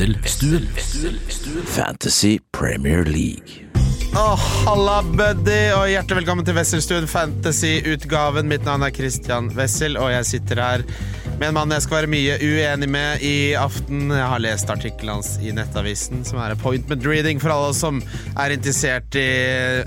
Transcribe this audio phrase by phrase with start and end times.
[0.00, 0.66] Wesselstuen.
[1.66, 3.68] Fantasy Premier League.
[4.16, 8.48] Oh, halla, buddy, og hjertelig velkommen til Wesselstuen Fantasy-utgaven.
[8.48, 10.86] Mitt navn er Christian Wessel, og jeg sitter her
[11.34, 14.08] med en mann jeg skal være mye uenig med i aften.
[14.08, 18.00] Jeg har lest artikkelen hans i Nettavisen, som er appointment reading for alle som
[18.40, 19.28] er interessert i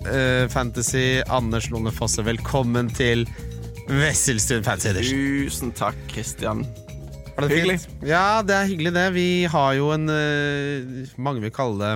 [0.05, 1.23] uh, fantasy.
[1.25, 3.25] Anders Lone Fosse, velkommen til
[3.89, 5.29] Wesselstuen Fantasy Edition.
[5.49, 6.67] Tusen takk, Christian.
[7.35, 7.79] Var det Hyggelig.
[7.81, 8.03] fint?
[8.07, 9.05] Ja, det er hyggelig, det.
[9.15, 11.93] Vi har jo en uh, Mange vil kalle det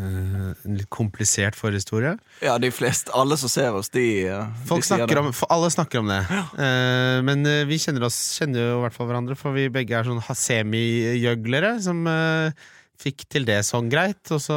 [0.00, 2.16] uh, en litt komplisert forhistorie.
[2.42, 5.22] Ja, de fleste, alle som ser oss, de, eh, Folk de snakker det.
[5.22, 6.20] om, alle snakker om det.
[6.32, 9.98] Eh, men uh, vi kjenner, oss, kjenner jo i hvert fall hverandre, for vi begge
[10.00, 12.66] er sånn semijøglere som eh,
[13.00, 14.20] fikk til det sånn greit.
[14.34, 14.56] Og så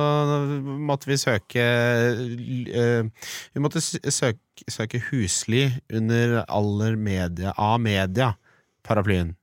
[0.63, 3.03] måtte vi søke eh,
[3.53, 4.39] Vi måtte søke,
[4.71, 8.33] søke husly under aller media, A-media,
[8.87, 9.35] paraplyen.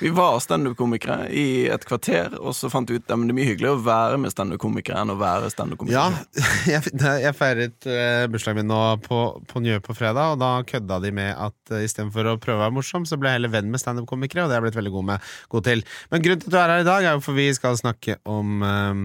[0.00, 3.48] Vi var standup-komikere i et kvarter, og så fant vi ut at det er mye
[3.48, 5.96] hyggeligere å være med standup-komikere enn å være standup-komiker.
[5.96, 6.92] Ja, jeg,
[7.24, 11.14] jeg feiret uh, bursdagen min nå på, på Njø på fredag, og da kødda de
[11.14, 13.82] med at uh, istedenfor å prøve å være morsom, så ble jeg heller venn med
[13.82, 15.88] standup-komikere, og det har jeg blitt veldig god, med, god til.
[16.12, 18.20] Men grunnen til at du er her i dag, er jo for vi skal snakke
[18.28, 19.04] om, um,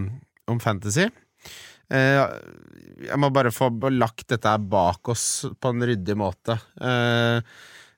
[0.50, 1.10] om fantasy.
[1.90, 2.22] Eh,
[3.10, 6.60] jeg må bare få lagt dette her bak oss på en ryddig måte.
[6.78, 7.42] Eh,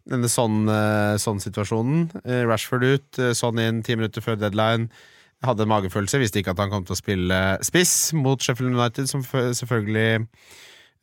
[0.10, 2.10] denne sånn, eh, sånn situasjonen.
[2.26, 4.90] Eh, Rashford ut, sånn inn ti minutter før deadline.
[5.46, 9.10] Hadde en magefølelse, visste ikke at han kom til å spille spiss mot Sheffield United,
[9.10, 10.28] som selvfølgelig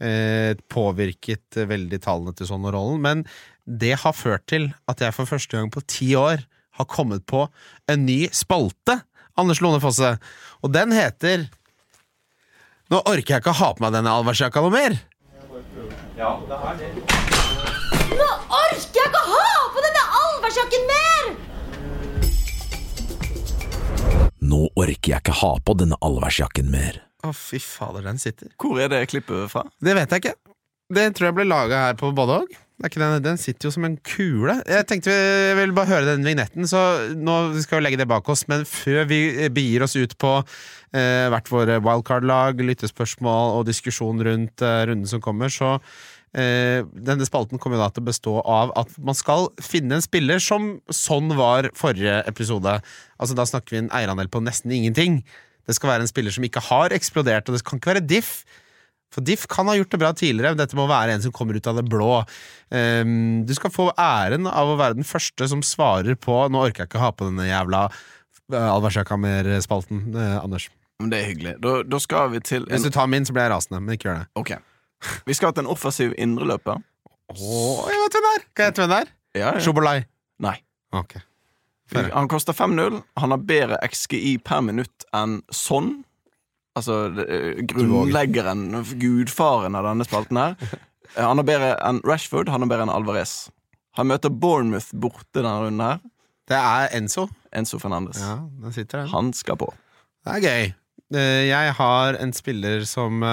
[0.01, 3.03] eh, påvirket veldig tallene til sånn rollen.
[3.03, 3.25] Men
[3.67, 6.47] det har ført til at jeg for første gang på ti år
[6.79, 7.49] har kommet på
[7.91, 9.01] en ny spalte,
[9.39, 10.17] Anders Lone Fosse.
[10.63, 11.49] Og den heter
[12.89, 14.97] Nå orker jeg ikke å ha på meg denne allværsjakka noe mer!
[16.17, 17.18] Nå
[20.57, 21.33] denne mer!
[24.49, 27.03] Nå orker jeg ikke ha på denne allværsjakken mer.
[27.27, 28.53] Å, fy fader, den sitter.
[28.63, 29.67] Hvor er det klippet fra?
[29.83, 30.37] Det vet jeg ikke.
[30.95, 32.57] Det tror jeg ble laga her på både og.
[32.79, 34.55] Det er ikke Den, den sitter jo som en kule.
[34.63, 38.29] Jeg tenkte vi ville bare høre den vignetten, så nå skal vi legge det bak
[38.31, 38.47] oss.
[38.49, 44.63] Men før vi begir oss ut på eh, hvert våre wildcard-lag, lyttespørsmål og diskusjon rundt
[44.63, 45.83] eh, runden som kommer, så eh,
[46.33, 50.75] Denne spalten kommer da til å bestå av at man skal finne en spiller som
[50.93, 52.75] sånn var forrige episode.
[53.17, 55.23] Altså Da snakker vi en eierandel på nesten ingenting.
[55.69, 58.43] Det skal være en spiller som ikke har eksplodert, og det kan ikke være diff.
[59.15, 61.57] For Diff kan ha gjort det bra tidligere, men dette må være en som kommer
[61.57, 62.11] ut av det blå.
[62.69, 66.85] Um, du skal få æren av å være den første som svarer på Nå orker
[66.85, 70.69] jeg ikke ha på denne jævla uh, Alversjakamer-spalten, eh, Anders.
[71.01, 71.55] Men Det er hyggelig.
[71.65, 74.11] Da, da skal vi til Hvis du tar min, så blir jeg rasende, men ikke
[74.11, 74.29] gjør det.
[74.41, 74.53] Ok.
[75.27, 76.81] Vi skal hatt en offensiv indreløper.
[77.35, 78.45] Åh, jeg vet hvem det er!
[78.57, 79.11] Hva heter hvem det er?
[79.39, 79.61] Ja, ja.
[79.63, 79.99] Sjobolai.
[80.43, 80.57] Nei.
[80.97, 81.19] Ok.
[81.95, 82.99] Han koster 5-0.
[83.21, 86.03] Han har bedre XGI per minutt enn sånn.
[86.77, 88.67] Altså eh, grunnleggeren,
[89.01, 90.59] gudfaren av denne spalten her.
[91.17, 93.31] Eh, Han har bedre enn Rashford, han har bedre enn Alvarez.
[93.97, 96.03] Han møter Bournemouth borte denne runden her.
[96.53, 97.25] Det er Enzo.
[97.57, 98.21] Enzo Fernandes.
[98.21, 99.09] Ja, den sitter der.
[99.15, 99.71] Han skal på.
[100.29, 100.67] Det er gøy.
[101.17, 103.25] Eh, Jeg har en spiller som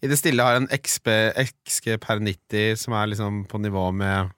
[0.00, 1.10] i det stille har en XP,
[1.44, 4.30] XG per 90 som er liksom på nivå med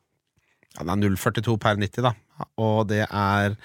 [0.72, 2.14] ja, Det er 0,42 per 90, da.
[2.58, 3.56] Og det er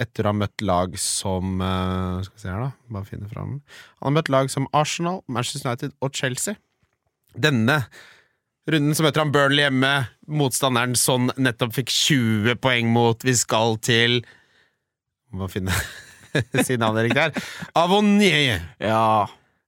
[0.00, 2.70] etter å ha møtt lag som eh, Skal vi se her, da.
[2.94, 3.58] Bare finne fram.
[4.00, 6.58] Han har møtt lag som Arsenal, Manchester United og Chelsea.
[7.34, 7.80] Denne
[8.70, 9.92] runden så møter han Burnley hjemme.
[10.30, 13.26] Motstanderen sånn nettopp fikk 20 poeng mot.
[13.26, 14.20] Vi skal til
[15.34, 15.74] Må finne
[16.66, 17.42] si navnet riktig.
[17.78, 18.62] Avonier.
[18.82, 19.26] Ja,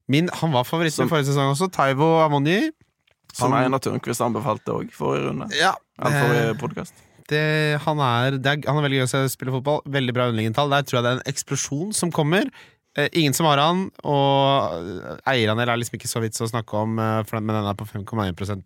[0.09, 1.71] Min, han var favoritt i Som- forrige sesong også.
[1.72, 2.71] Taivo Avonier.
[3.34, 5.50] Som Han- Einar Tørnquist anbefalte òg forrige runde.
[5.55, 6.87] Ja, forrige eh,
[7.28, 9.83] det, han, er, det er, han er veldig gøy å spille fotball.
[9.91, 10.71] Veldig bra underliggende tall.
[10.71, 12.47] Der tror jeg det er en eksplosjon som kommer.
[12.97, 16.95] Eh, ingen som har han, og eierandel er liksom ikke så vits å snakke om,
[16.99, 18.62] eh, men den er på 5,1%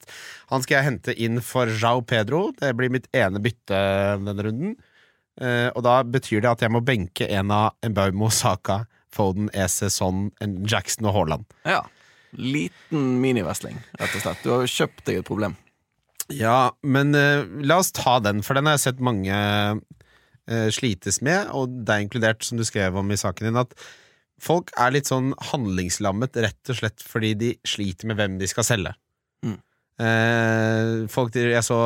[0.50, 2.52] Han skal jeg hente inn for Jao Pedro.
[2.52, 3.80] Det blir mitt ene bytte
[4.22, 4.76] denne runden.
[5.41, 8.84] Eh, og da betyr det at jeg må benke en av Mbaumo, Saka,
[9.15, 11.57] Foden, Ese, Son, Jackson og Haaland.
[11.68, 11.83] Ja.
[12.39, 14.45] Liten minivesling, rett og slett.
[14.45, 15.57] Du har jo kjøpt deg et problem.
[16.30, 21.21] Ja, men uh, la oss ta den, for den har jeg sett mange uh, slites
[21.27, 23.74] med, og det er inkludert, som du skrev om i saken din, at
[24.41, 28.66] folk er litt sånn handlingslammet rett og slett fordi de sliter med hvem de skal
[28.66, 28.95] selge.
[29.45, 29.59] Mm.
[30.01, 31.77] Eh, folk, jeg så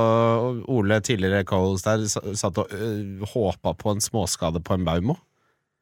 [0.70, 5.16] Ole tidligere Coles der satt og uh, håpa på en småskade på en Baumo.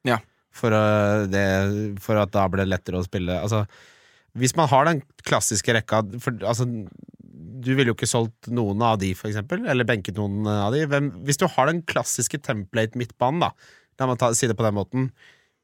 [0.09, 0.23] Ja.
[0.53, 1.47] For, eh, det,
[2.05, 3.39] for at da ble det lettere å spille.
[3.41, 3.65] Altså,
[4.39, 6.67] hvis man har den klassiske rekka for, altså,
[7.63, 9.65] du ville jo ikke solgt noen av de, for eksempel.
[9.71, 10.85] Eller benket noen av de.
[10.91, 13.53] Hvem, hvis du har den klassiske template-midtbanen, da,
[14.01, 15.11] la meg si det på den måten.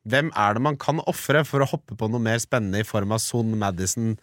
[0.09, 3.13] Hvem er det man kan ofre for å hoppe på noe mer spennende i form
[3.13, 4.15] av Son Madison,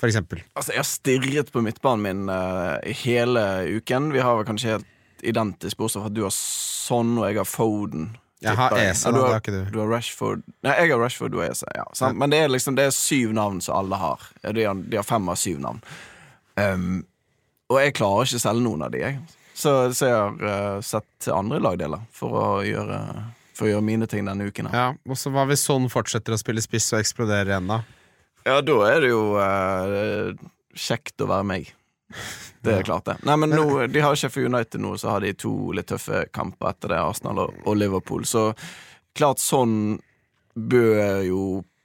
[0.00, 0.42] for eksempel?
[0.58, 3.44] Altså, jeg har stirret på midtbanen min uh, hele
[3.78, 4.12] uken.
[4.14, 4.94] Vi har vel kanskje helt
[5.26, 8.10] identisk, bortsett fra at du har Son og jeg har Foden.
[8.44, 9.08] Jeg har ESA.
[9.08, 9.62] Ja, da, du har, har ikke du.
[9.74, 11.66] du har Rashford Nei, jeg har Rashford, du har ESA.
[11.74, 12.10] Ja, ja.
[12.14, 14.28] Men det er liksom Det er syv navn som alle har.
[14.46, 15.80] De har, de har fem av syv navn.
[16.58, 17.00] Um,
[17.68, 19.18] og jeg klarer ikke å selge noen av de, jeg.
[19.58, 20.38] Så, så jeg har
[20.78, 23.00] uh, sett andre lagdeler for å gjøre
[23.58, 24.70] For å gjøre mine ting denne uken.
[24.70, 24.78] her.
[24.78, 27.80] Ja, og så Hva hvis sånn fortsetter å spille spiss og eksploderer igjen, da?
[28.46, 30.30] Ja, da er det jo uh,
[30.78, 31.72] kjekt å være meg.
[32.64, 33.16] Det er klart, det.
[33.28, 36.72] Nei, men nå, De har Sheffield United nå, så har de to litt tøffe kamper
[36.72, 38.26] etter det, Arsenal og, og Liverpool.
[38.28, 38.50] Så
[39.18, 39.98] klart sånn
[40.58, 41.42] bør jo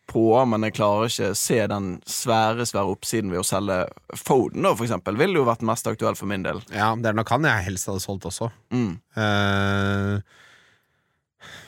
[0.10, 3.80] på, men jeg klarer ikke se den svære svære oppsiden ved å selge
[4.20, 5.18] Foden, da, for eksempel.
[5.20, 6.62] Ville jo vært mest aktuell for min del.
[6.74, 8.50] Ja, det er nok han jeg helst hadde solgt også.
[8.74, 8.98] Mm.
[9.18, 10.20] Uh,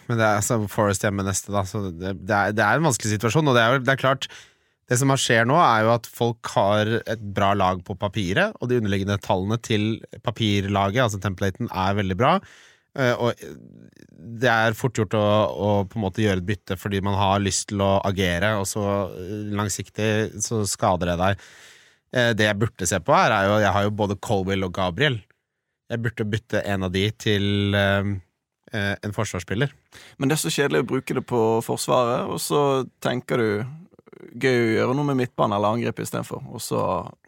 [0.10, 2.90] men det er altså Forest hjemme neste, da, så det, det, er, det er en
[2.90, 3.50] vanskelig situasjon.
[3.50, 4.30] Og det er, det er klart
[4.86, 8.70] Det som skjer nå, er jo at folk har et bra lag på papiret, og
[8.70, 9.96] de underliggende tallene til
[10.26, 12.36] papirlaget, altså templaten, er veldig bra.
[12.96, 13.34] Eh, og
[14.42, 17.42] det er fort gjort å, å på en måte gjøre et bytte fordi man har
[17.44, 20.10] lyst til å agere, og så eh, langsiktig
[20.46, 21.48] så skader det deg.
[22.16, 24.76] Eh, Det jeg burde se på her, er jo Jeg har jo både Colwell og
[24.78, 25.18] Gabriel.
[25.92, 27.76] Jeg burde bytte en av de til
[28.76, 29.70] en forsvarsspiller.
[30.18, 32.60] Men det er så kjedelig å bruke det på Forsvaret, og så
[33.06, 33.50] tenker du
[34.16, 36.80] Gøy å gjøre noe med midtbanen eller angripe istedenfor, og så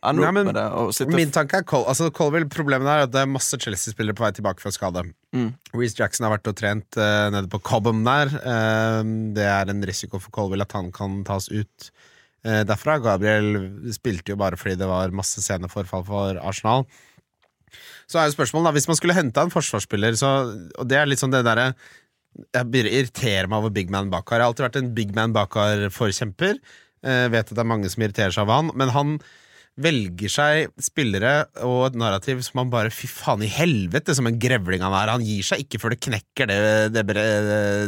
[0.06, 1.07] ender du opp med det.
[1.16, 2.48] Min tanke er Col altså Colville.
[2.51, 5.04] Problemet er at det er masse Chelsea-spillere på vei tilbake fra skade.
[5.36, 5.50] Mm.
[5.75, 8.31] Reece Jackson har vært og trent uh, nede på Cobham der.
[8.39, 9.01] Uh,
[9.36, 11.89] det er en risiko for Colville at han kan tas ut
[12.48, 12.98] uh, derfra.
[13.04, 13.54] Gabriel
[13.95, 16.88] spilte jo bare fordi det var masse sceneforfall for Arsenal.
[18.07, 20.38] Så er jo spørsmålet da, Hvis man skulle henta en forsvarsspiller, så,
[20.80, 21.74] og det er litt sånn det derre
[22.54, 24.38] Jeg begynner å irritere meg over Big Man Bakar.
[24.38, 26.62] Jeg har alltid vært en Big Man Bakar-forkjemper.
[27.07, 29.18] Jeg vet at det er mange som irriterer seg over han, men han
[29.78, 31.34] velger seg spillere
[31.66, 35.13] og et narrativ som han bare Fy faen i helvete, som en grevling han er.
[35.13, 36.57] Han gir seg ikke før det knekker det,
[36.95, 37.28] det, det,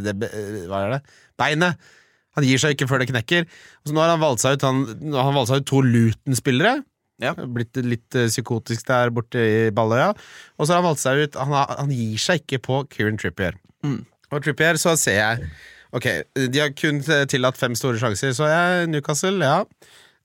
[0.05, 0.29] det
[0.69, 1.01] Hva er det?
[1.39, 1.89] Beinet.
[2.37, 3.49] Han gir seg ikke før det knekker.
[3.81, 4.85] Og så nå har han valgt seg ut Han,
[5.17, 6.77] han valgt seg ut to Luton-spillere.
[7.19, 7.33] Ja.
[7.35, 10.13] Blitt litt eh, psykotisk der borte i Balløya.
[10.55, 13.19] Og så har han valgt seg ut Han, har, han gir seg ikke på Kieran
[13.19, 13.57] Trippier.
[13.83, 14.03] Mm.
[14.29, 15.49] Og Trippier så ser jeg
[15.97, 16.05] Ok,
[16.37, 19.63] de har kun tillatt fem store sjanser, så jeg Newcastle, ja.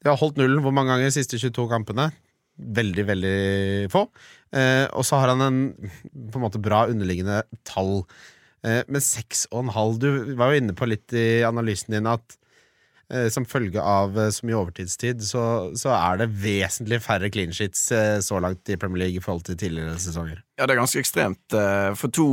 [0.04, 2.10] De har holdt nullen hvor mange ganger de siste 22 kampene?
[2.54, 3.38] Veldig, veldig
[3.90, 4.04] få.
[4.52, 5.62] Eh, og så har han en
[6.28, 8.04] på en måte bra underliggende tall.
[8.60, 12.36] Eh, men 6,5 Du var jo inne på litt i analysen din at
[13.30, 15.44] som følge av eh, så mye overtidstid, så,
[15.76, 19.44] så er det vesentlig færre clean sheets eh, så langt i Premier League i forhold
[19.48, 20.40] til tidligere sesonger.
[20.58, 21.56] Ja, det er ganske ekstremt.
[21.56, 22.26] Eh, For to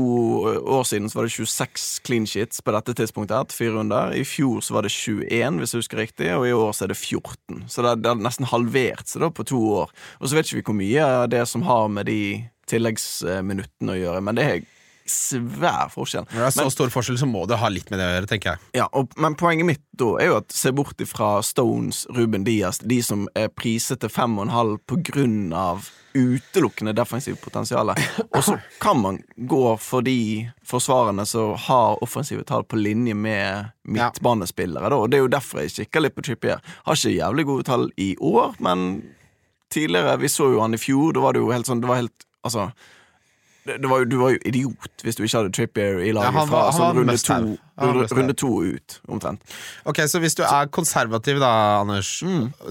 [0.61, 3.35] år siden så var det 26 clean sheets på dette tidspunktet.
[3.37, 4.15] her, til fire runder.
[4.15, 6.93] I fjor så var det 21, hvis jeg husker riktig, og i år så er
[6.93, 7.63] det 14.
[7.67, 9.91] Så det har nesten halvert seg da på to år.
[10.21, 12.21] Og så vet ikke vi hvor mye av det som har med de
[12.71, 14.61] tilleggsminuttene å gjøre, men det er
[15.11, 16.27] svær forskjell.
[16.31, 18.29] Når det er så stor forskjell, så må det ha litt med det å gjøre,
[18.31, 18.65] tenker jeg.
[18.81, 22.79] Ja, og, Men poenget mitt da er jo at se bort ifra Stones, Ruben Diaz,
[22.81, 27.93] de som er priset til fem og en halv på grunn av utelukkende defensivt potensial.
[28.35, 33.71] Og så kan man gå for de forsvarerne som har offensive tall på linje med
[33.83, 34.89] midtbanespillere.
[34.89, 34.99] Da.
[34.99, 36.63] Og det er jo derfor jeg kikker litt på Trippier.
[36.87, 39.03] Har ikke jævlig gode tall i år, men
[39.71, 41.13] tidligere Vi så jo han i fjor.
[41.15, 42.71] Da var det jo helt sånn Det var helt Altså
[43.65, 46.49] var jo, du var jo idiot hvis du ikke hadde Trippier i laget Ja, han
[46.49, 47.37] fra sånn var runde, to,
[47.77, 49.55] var runde, runde to ut, omtrent.
[49.89, 51.51] Ok, Så hvis du er konservativ da,
[51.83, 52.09] Anders,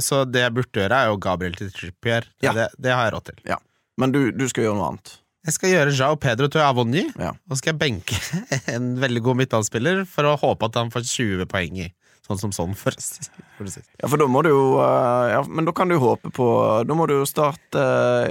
[0.02, 2.26] så det jeg burde gjøre, er jo Gabriel til Trippier.
[2.42, 2.52] Ja.
[2.56, 3.42] Det, det har jeg råd til.
[3.52, 3.60] Ja.
[4.00, 5.16] Men du, du skal gjøre noe annet.
[5.46, 7.30] Jeg skal gjøre Jao Pedro til Avonny, Ja.
[7.48, 8.18] og skal jeg benke
[8.74, 11.88] en veldig god midtbanespiller for å håpe at han får 20 poeng i.
[12.30, 13.80] Sånn som sånn, for, å si.
[13.98, 16.44] Ja, for da må du jo eh, ja, Men da kan du håpe på
[16.86, 17.82] Da må du jo starte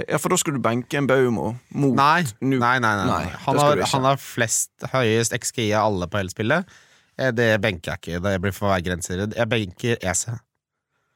[0.08, 3.26] Ja, for da skal du benke en Baumo mot Nei, nei, nei, nei, Nei.
[3.44, 6.72] Han, har, han har flest høyest XGI av alle på hele spillet.
[7.20, 8.22] Eh, Det benker jeg ikke.
[8.24, 9.26] Det blir for hver grenser.
[9.28, 10.24] Jeg benker EC.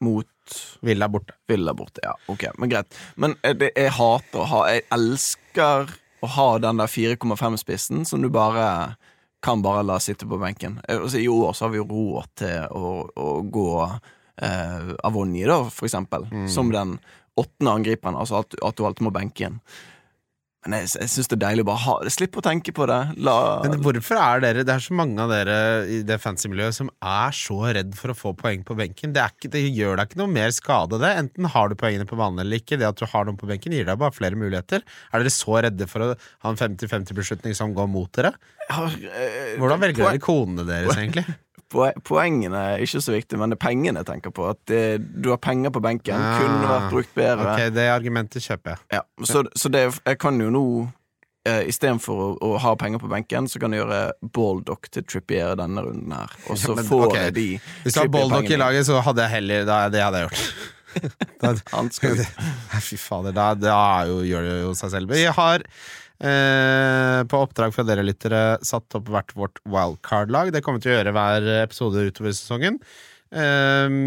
[0.04, 0.28] mot
[0.84, 1.32] Villa borte.
[1.48, 2.02] Villa borte.
[2.04, 2.92] Ja, ok, men greit.
[3.16, 8.20] Men eh, det, jeg hater å ha Jeg elsker å ha den der 4,5-spissen som
[8.20, 8.66] du bare
[9.44, 10.78] kan bare la sitte på benken.
[10.88, 15.44] Eh, altså, I år så har vi jo råd til å, å gå eh, Avonji,
[15.50, 16.96] da, for eksempel, som den
[17.36, 18.16] åttende angriperen.
[18.16, 19.60] Altså at, at du alltid må benke igjen.
[20.64, 22.12] Men jeg, jeg syns det er deilig å bare ha det.
[22.14, 22.99] Slipp å tenke på det.
[23.26, 23.35] La
[23.66, 25.56] Men hvorfor er dere Det er så mange av dere
[25.92, 29.12] i det fancy-miljøet som er så redd for å få poeng på benken.
[29.12, 31.12] Det, ikke, det gjør deg ikke noe mer skade, det.
[31.21, 32.78] Enten har du poengene på banen eller ikke.
[32.80, 34.87] Det at du har noen på benken, gir deg bare flere muligheter.
[35.12, 38.33] Er dere så redde for å ha en 50-50-beslutning som går mot dere?
[38.73, 41.26] eh, Hvordan velger dere konene deres, egentlig?
[41.75, 44.49] Poe- Poengene er ikke så viktig, men det er pengene jeg tenker på.
[44.54, 44.83] At det,
[45.25, 46.26] du har penger på benken.
[46.40, 47.49] Kunne vært brukt bedre.
[47.50, 48.85] Ah, Ok, Det argumentet kjøper jeg.
[48.99, 50.64] Ja, så, så det, jeg kan jo nå
[51.49, 54.02] eh, Istedenfor å, å ha penger på benken, så kan jeg gjøre
[54.37, 56.33] Baldock til Trippier denne runden her.
[56.50, 57.35] Og så Men, får okay.
[57.37, 57.49] de
[57.85, 60.71] Hvis du har Baldock i laget, så hadde jeg heller da, Det hadde jeg gjort.
[61.43, 62.40] da, Han skal ut.
[62.88, 63.76] Fy fader, da, da
[64.09, 65.14] jo, gjør det jo seg selv.
[65.14, 65.66] Vi har
[66.21, 70.52] eh, på oppdrag fra dere lyttere satt opp hvert vårt wildcard-lag.
[70.54, 72.80] Det kommer vi til å gjøre hver episode utover sesongen.
[73.35, 73.99] Eh,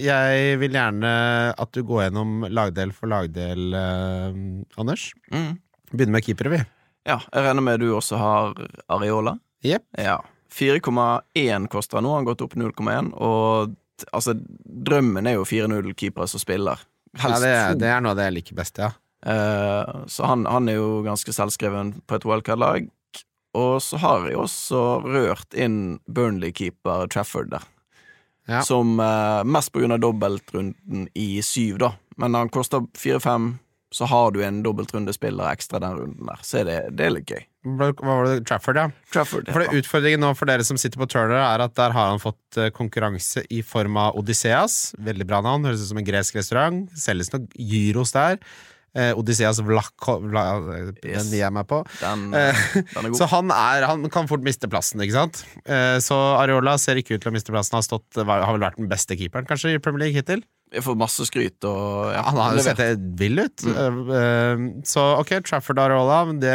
[0.00, 1.14] jeg vil gjerne
[1.52, 4.42] at du går gjennom lagdel for lagdel, eh,
[4.80, 5.10] Anders.
[5.34, 5.58] Mm.
[5.90, 6.62] Begynner med keepere, vi.
[7.08, 8.54] Ja, jeg regner med du også har
[8.92, 9.38] Areola.
[9.66, 9.84] Yep.
[9.98, 10.20] Ja.
[10.52, 13.12] 4,1 koster nå, han har gått opp 0,1.
[13.14, 13.74] Og
[14.12, 16.82] altså, drømmen er jo 4-0-keepere som spiller.
[17.18, 18.92] Ja, det, det er noe av det jeg liker best, ja.
[19.26, 22.88] Eh, så han, han er jo ganske selvskreven på et wildcard-lag.
[23.58, 27.64] Og så har jeg også rørt inn Burnley-keeper Trafford der.
[28.50, 28.62] Ja.
[28.66, 31.92] Som uh, mest på grunn av dobbeltrunden i syv, da.
[32.18, 33.52] Men når han koster fire-fem,
[33.94, 36.42] så har du en dobbeltrundespiller ekstra den runden der.
[36.46, 37.42] Så er det, det er litt gøy.
[37.78, 38.36] Hva var det?
[38.48, 38.86] Trafford, ja.
[39.12, 39.50] Trafford.
[39.50, 39.82] For det.
[39.82, 42.70] Utfordringen nå for dere som sitter på Turner, er at der har han fått eh,
[42.74, 44.94] konkurranse i form av Odysseas.
[44.98, 46.84] Veldig bra navn, høres ut som en gresk restaurant.
[46.98, 48.38] Selges nok gyros der.
[48.98, 49.92] Eh, Odysseas Vlak...
[50.24, 51.28] Vla, den Yes.
[51.30, 51.82] gir jeg meg på.
[52.00, 52.62] Den, Eh,
[52.96, 53.14] den.
[53.14, 55.44] Så han, er, han kan fort miste plassen, ikke sant?
[55.64, 57.78] Eh, så Areola ser ikke ut til å miste plassen.
[57.78, 60.42] Har, stått, har vel vært den beste keeperen kanskje i Premier League hittil.
[60.70, 63.62] Jeg får masse skryt og ja, Han har jo sett det vill ut.
[63.66, 64.10] Mm.
[64.14, 66.52] eh, så ok, Trafford Areola, men det,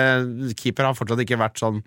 [0.59, 1.81] keeper har fortsatt ikke vært sånn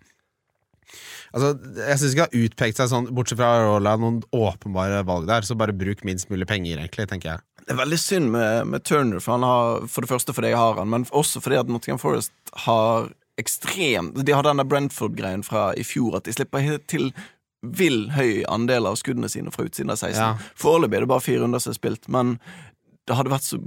[1.28, 5.26] Altså, Jeg syns ikke det har utpekt seg sånn, bortsett fra Areola, noen åpenbare valg
[5.28, 5.45] der.
[5.45, 7.43] Så bare bruk minst mulig penger, egentlig, tenker jeg.
[7.69, 10.57] Det er veldig synd med, med Turner, for, han har, for det første fordi jeg
[10.57, 12.33] har han, men også fordi at Nottingham Forest
[12.65, 17.13] har ekstremt De har denne Brentford-greien fra i fjor, at de slipper helt til
[17.61, 20.17] vill høy andel av skuddene sine fra utsiden av 16.
[20.17, 20.31] Ja.
[20.59, 22.37] Foreløpig er det bare fire runder som er spilt, men
[23.09, 23.59] det hadde vært så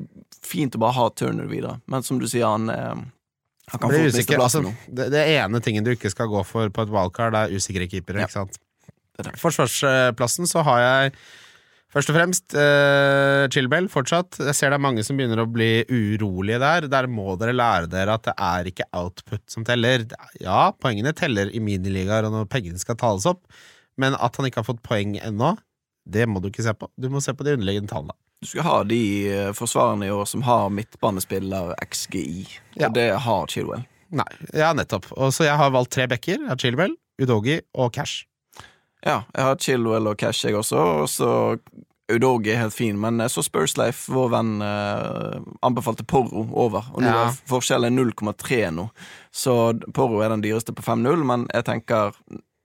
[0.46, 1.77] fint å bare ha Turner videre.
[1.91, 3.03] Men som du sier, han, eh,
[3.74, 4.74] han kan få miste altså, plassen nå.
[4.88, 8.24] det, det ene tingen du ikke skal gå for på et wildcard, er usikre keepere.
[8.24, 8.29] Ja.
[8.29, 8.60] ikke sant?
[9.17, 9.38] Det det.
[9.41, 11.15] Forsvarsplassen så har jeg
[11.93, 14.39] først og fremst uh, chillbell fortsatt.
[14.39, 16.88] Jeg ser det er mange som begynner å bli urolige der.
[16.91, 20.05] Der må dere lære dere at det er ikke output som teller.
[20.07, 23.43] Er- Ja, poengene teller i miniligaer og når pengene skal tales opp,
[23.98, 25.53] men at han ikke har fått poeng ennå,
[26.10, 26.88] det må du ikke se på.
[26.98, 28.15] Du må se på de underliggende tallene.
[28.41, 29.01] Du skal ha de
[29.53, 32.48] forsvarende forsvarerne i år som har midtbanespiller XGI,
[32.79, 32.88] Ja.
[32.88, 33.83] og det har Chilwell.
[34.10, 34.25] Nei,
[34.57, 35.05] ja, nettopp.
[35.13, 36.39] Og så jeg har valgt tre backer.
[36.41, 38.25] Jeg har Chilwell, Udogi og Cash.
[39.05, 41.31] Ja, jeg har Chilwell og Cash, jeg også, og så
[42.12, 47.08] Udogi er helt fin, men så Spursleif, vår venn, eh, anbefalte Porro over, og nå
[47.08, 47.27] Ja.
[47.29, 48.89] er forskjellen 0,3 nå.
[49.31, 52.12] Så Porro er den dyreste på 5-0, men jeg tenker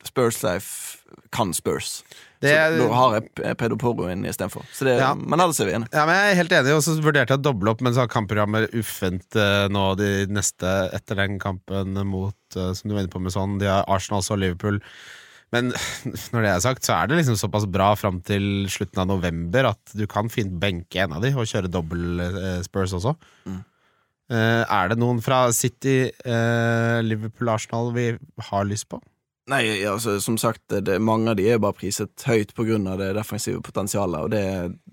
[0.06, 0.96] Spursleif
[1.32, 2.02] kan Spurs.
[2.42, 4.62] Det så nå da har jeg Pedo Porro inn istedenfor.
[4.72, 5.14] Så det- Ja.
[5.14, 5.88] Men ellers er vi enige.
[5.92, 8.00] Ja, men Jeg er helt enig, og så vurderte jeg å doble opp, men så
[8.00, 13.02] har kampprogrammet uffent eh, nå de neste etter den kampen mot, eh, som du var
[13.04, 14.80] inne på med sånn, de har Arsenal og Liverpool.
[15.54, 15.70] Men
[16.32, 19.70] når det er sagt, så er det liksom såpass bra fram til slutten av november
[19.72, 23.14] at du kan fint benke en av de og kjøre dobbel eh, Spurs også.
[23.46, 23.60] Mm.
[24.26, 28.08] Eh, er det noen fra City, eh, Liverpool, Arsenal vi
[28.48, 28.98] har lyst på?
[29.46, 33.62] Nei, altså, som sagt, det, mange av de er bare priset høyt av det defensive
[33.62, 34.46] potensialet, og det,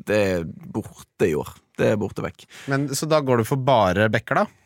[0.06, 1.50] det er borte i år.
[1.74, 2.46] Det er borte vekk.
[2.70, 4.63] Men, så da går du for bare backer, da?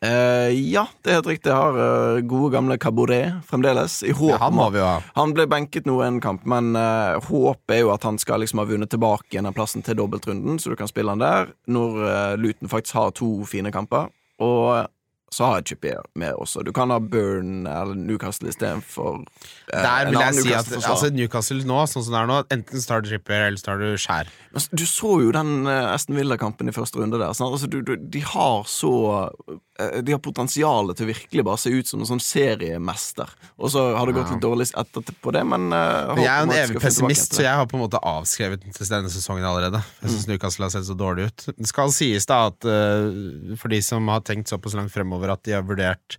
[0.00, 1.50] Eh, ja, det er helt riktig.
[1.50, 3.98] Jeg har uh, gode gamle Caboret fremdeles.
[4.02, 4.94] I håp Ja, han må vi ha.
[5.18, 8.62] Han ble benket nå en kamp, men uh, håpet er jo at han skal liksom
[8.62, 12.00] ha vunnet tilbake igjen av plassen til dobbeltrunden, så du kan spille han der, når
[12.00, 14.08] uh, Luton faktisk har to fine kamper.
[14.40, 14.88] Og
[15.30, 16.64] så har jeg Trippier med også.
[16.66, 19.22] Du kan ha Burn eller Newcastle istedenfor.
[19.72, 22.82] eh, Der vil jeg si at altså, Newcastle nå, sånn som det er nå, enten
[22.82, 24.30] starter du Trippier eller starter du Skjær.
[24.50, 27.30] Men Du så jo den eh, Aston Villa-kampen i første runde der.
[27.30, 28.92] Altså, du, du, de har så
[29.78, 33.30] eh, De har potensialet til virkelig bare se ut som en sånn seriemester.
[33.62, 36.56] Og så har det gått litt dårlig etterpå det, men uh, jeg er jo en
[36.56, 39.80] evig pessimist, så jeg har på en måte avskrevet denne sesongen allerede.
[40.02, 41.46] Jeg syns Newcastle har sett så dårlig ut.
[41.54, 45.42] Det skal sies da at eh, for de som har tenkt såpass langt fremover at
[45.44, 46.16] de har vurdert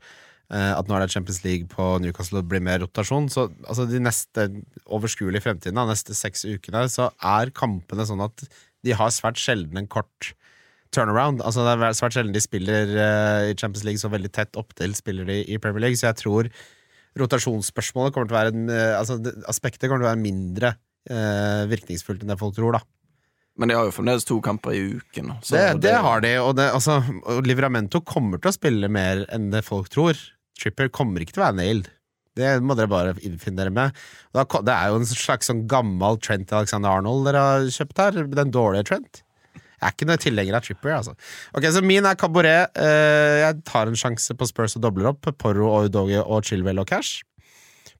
[0.54, 3.48] eh, at nå er det Champions League på Newcastle og det blir mer rotasjon, så
[3.66, 4.46] altså de neste
[4.86, 8.46] overskuelige fremtiden, da, neste seks ukene, så er kampene sånn at
[8.86, 10.34] de har svært sjelden en kort
[10.92, 11.42] turnaround.
[11.46, 14.94] Altså Det er svært sjelden de spiller eh, i Champions League så veldig tett opptil
[14.98, 16.52] spiller de i Premier League, så jeg tror
[17.20, 19.20] rotasjonsspørsmålet kommer til å være en, eh, Altså
[19.52, 20.76] aspektet kommer til å være mindre
[21.10, 22.84] eh, virkningsfullt enn det folk tror, da.
[23.60, 25.34] Men de har jo fremdeles to kamper i uken.
[25.44, 29.26] så Det, det har de, og, det, altså, og Livramento kommer til å spille mer
[29.34, 30.20] enn det folk tror.
[30.62, 31.90] Tripper kommer ikke til å være nailed.
[32.40, 33.98] Det må dere bare innfinne dere med.
[34.32, 38.22] Da, det er jo en slags sånn gammel Trent Alexander Arnold dere har kjøpt her.
[38.32, 39.22] Den dårlige Trent.
[39.82, 40.94] Jeg er ikke noe tilhenger av Tripper.
[40.94, 41.16] Altså.
[41.58, 42.72] Ok, Så min er Cabaret.
[42.78, 45.28] Eh, jeg tar en sjanse på Spurs og dobler opp.
[45.42, 47.26] Porro og Udoge og Chilwell og Cash.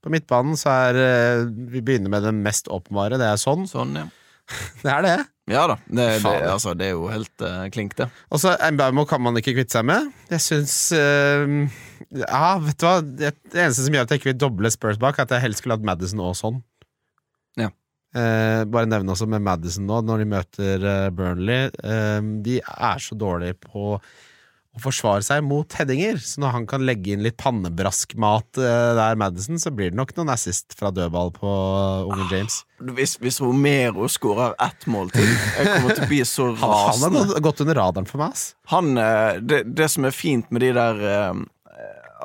[0.02, 1.44] På midtbanen så er eh,
[1.74, 3.18] Vi begynner med det mest åpenbare.
[3.20, 3.66] Det er sånn.
[3.68, 4.06] Sånn, ja.
[4.84, 5.18] Det er det.
[5.50, 5.76] Ja da.
[5.90, 8.06] Det, det, altså, det er jo helt uh, klink, det.
[8.30, 10.12] Og så Mbaumo kan man ikke kvitte seg med.
[10.30, 11.56] Jeg syns uh,
[12.14, 15.00] Ja, vet du hva Det, det eneste som gjør at jeg ikke vil doble Spurs
[15.02, 16.60] bak, er at jeg helst skulle hatt Madison og sånn.
[17.58, 17.72] Ja.
[18.12, 21.70] Uh, bare nevne også med Madison nå, når de møter eh, Burnley.
[21.80, 23.96] Eh, de er så dårlige på
[24.72, 26.16] å forsvare seg mot headinger.
[26.24, 30.14] Så når han kan legge inn litt pannebraskmat eh, der, Madison, så blir det nok
[30.16, 31.50] noen assist fra dødball på
[32.08, 32.60] unge James.
[32.96, 37.20] Hvis, hvis Romero skårer ett mål til Jeg kommer til å bli så Han, han
[37.20, 38.46] har gått- under radaren for meg, ass.
[38.72, 41.44] Han, eh, det, det som er fint med de der eh,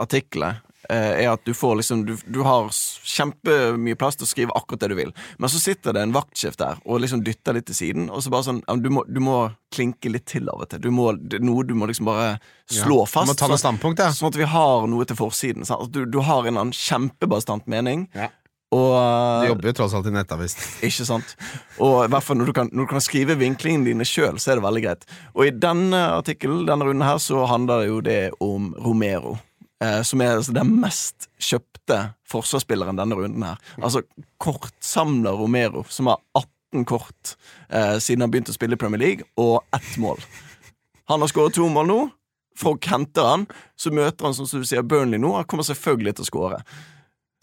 [0.01, 0.63] artiklene, eh,
[0.95, 4.91] er at du får liksom Du, du har kjempemye plass til å skrive akkurat det
[4.93, 8.09] du vil, men så sitter det en vaktsjef der og liksom dytter litt til siden,
[8.09, 9.39] og så bare sånn du, må, du må
[9.73, 10.81] klinke litt til av og til.
[10.83, 11.11] Du må,
[11.43, 12.37] noe du må liksom bare
[12.71, 13.29] slå ja, fast.
[13.29, 13.79] må ta noe sånn-.
[13.81, 15.67] Sånn at vi har noe til forsiden.
[15.67, 15.89] Sånn.
[15.91, 18.07] Du, du har en eller annen kjempebastant mening.
[18.15, 18.29] Ja.
[18.75, 20.57] Og eh, jobber jo tross alt i nettavis.
[20.87, 21.35] ikke sant?
[21.79, 24.53] Og i hvert fall når du kan, når du kan skrive vinklingene dine sjøl, så
[24.53, 25.07] er det veldig greit.
[25.35, 29.37] Og i denne artikkelen, denne runden her, så handler det jo det om Romero.
[29.83, 33.59] Eh, som er altså den mest kjøpte forsvarsspilleren denne runden her.
[33.77, 34.01] Altså
[34.41, 37.35] kortsamler Romero, som har 18 kort
[37.69, 40.21] eh, siden han begynte å spille i Premier League, og ett mål.
[41.11, 41.99] Han har skåret to mål nå.
[42.57, 43.45] Folk henter han.
[43.77, 45.35] Så møter han som du sier, Burnley nå.
[45.37, 46.61] Han kommer selvfølgelig til å skåre.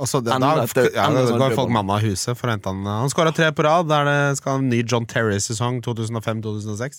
[0.02, 2.66] Og så det, da, et- ja, det, går folk mann av huset for å hente
[2.66, 2.82] han.
[2.82, 3.86] Han skåra tre på rad.
[3.88, 6.98] Der det skal ha en ny John Terry-sesong 2005-2006.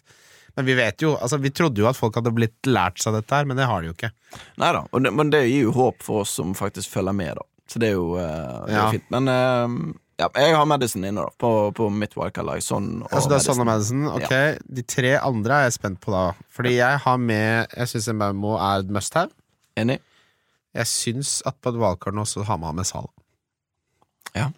[0.56, 3.36] Men vi vet jo, altså vi trodde jo at folk hadde blitt lært seg dette
[3.36, 4.12] her, men det har de jo ikke.
[4.62, 7.44] Nei da, men det gir jo håp for oss som faktisk følger med, da.
[7.68, 8.90] Så det er jo, uh, det er Ja.
[8.94, 9.08] fint.
[9.12, 12.62] Men uh, ja, jeg har Madison inne, da, på, på mitt wildcard-lag.
[12.64, 14.06] Sånn og Altså det er sånn og Madison.
[14.14, 14.34] Ok,
[14.80, 16.22] De tre andre er jeg spent på, da.
[16.56, 19.34] Fordi jeg har med Jeg syns Mbaumo er et must have.
[19.76, 20.00] Enig?
[20.76, 23.12] Jeg syns at på et valgkart nå så har man med Sala.
[24.36, 24.50] Ja.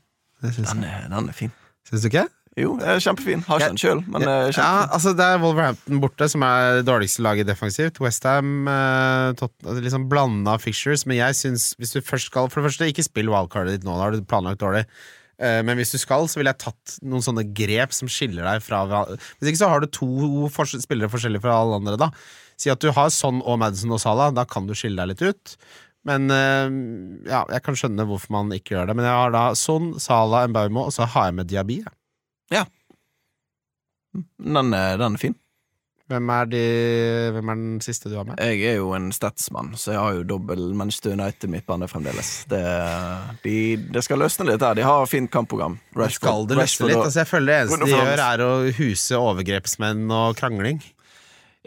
[0.41, 1.51] Den er, den er fin.
[1.89, 2.27] Syns du ikke?
[2.57, 3.43] Jo, kjempefin.
[3.45, 6.79] Har ikke den sjøl, men ja, eh, ja, altså Det er Wolverhampton borte, som er
[6.79, 7.99] det dårligste laget defensivt.
[8.01, 9.45] Westham eh,
[9.77, 13.29] liksom blanda fixtures, men jeg syns hvis du først skal For det første, ikke spill
[13.29, 14.87] wildcardet ditt nå, da har du planlagt dårlig.
[15.37, 18.63] Eh, men hvis du skal, så ville jeg tatt noen sånne grep som skiller deg
[18.65, 22.09] fra Hvis ikke så har du to fors spillere forskjellige fra alle andre, da.
[22.57, 25.21] Si at du har Son og Madison og Salah, da kan du skille deg litt
[25.29, 25.57] ut.
[26.07, 26.73] Men eh,
[27.29, 28.97] ja, jeg kan skjønne hvorfor man ikke gjør det.
[28.97, 31.83] Men jeg har da Son, Salah, Mbaumo, og så har jeg med Diaby.
[32.51, 32.65] Jeg.
[34.39, 35.35] Den, er- den er fin.
[36.07, 36.59] Hvem er, de,
[37.35, 38.37] hvem er den siste du har med?
[38.39, 42.29] Jeg er jo en statsmann, så jeg har jo dobbel Manchester United midtbane fremdeles.
[42.47, 42.61] Det,
[43.43, 43.55] de,
[43.91, 44.77] det skal løsne litt her.
[44.79, 45.75] De har fint kampprogram.
[46.15, 46.97] Skal det løsne Rashford litt?
[47.01, 50.79] og- Altså, jeg føler det eneste Bruno de gjør, er å huse overgrepsmenn og krangling.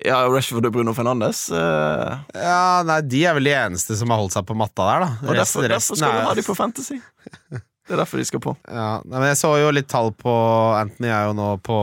[0.06, 1.50] Ja, Rashford og Bruno Fernandes.
[1.52, 5.00] eh, Ja, nei, De er vel de eneste som har holdt seg på matta der,
[5.04, 5.28] da.
[5.28, 6.96] og derfor, derfor skal du ha de på Fantasy.
[7.90, 8.52] Det er derfor de skal på.
[8.70, 10.30] ja, nei, men Jeg så jo litt tall på
[10.78, 11.78] Anthony er jo nå på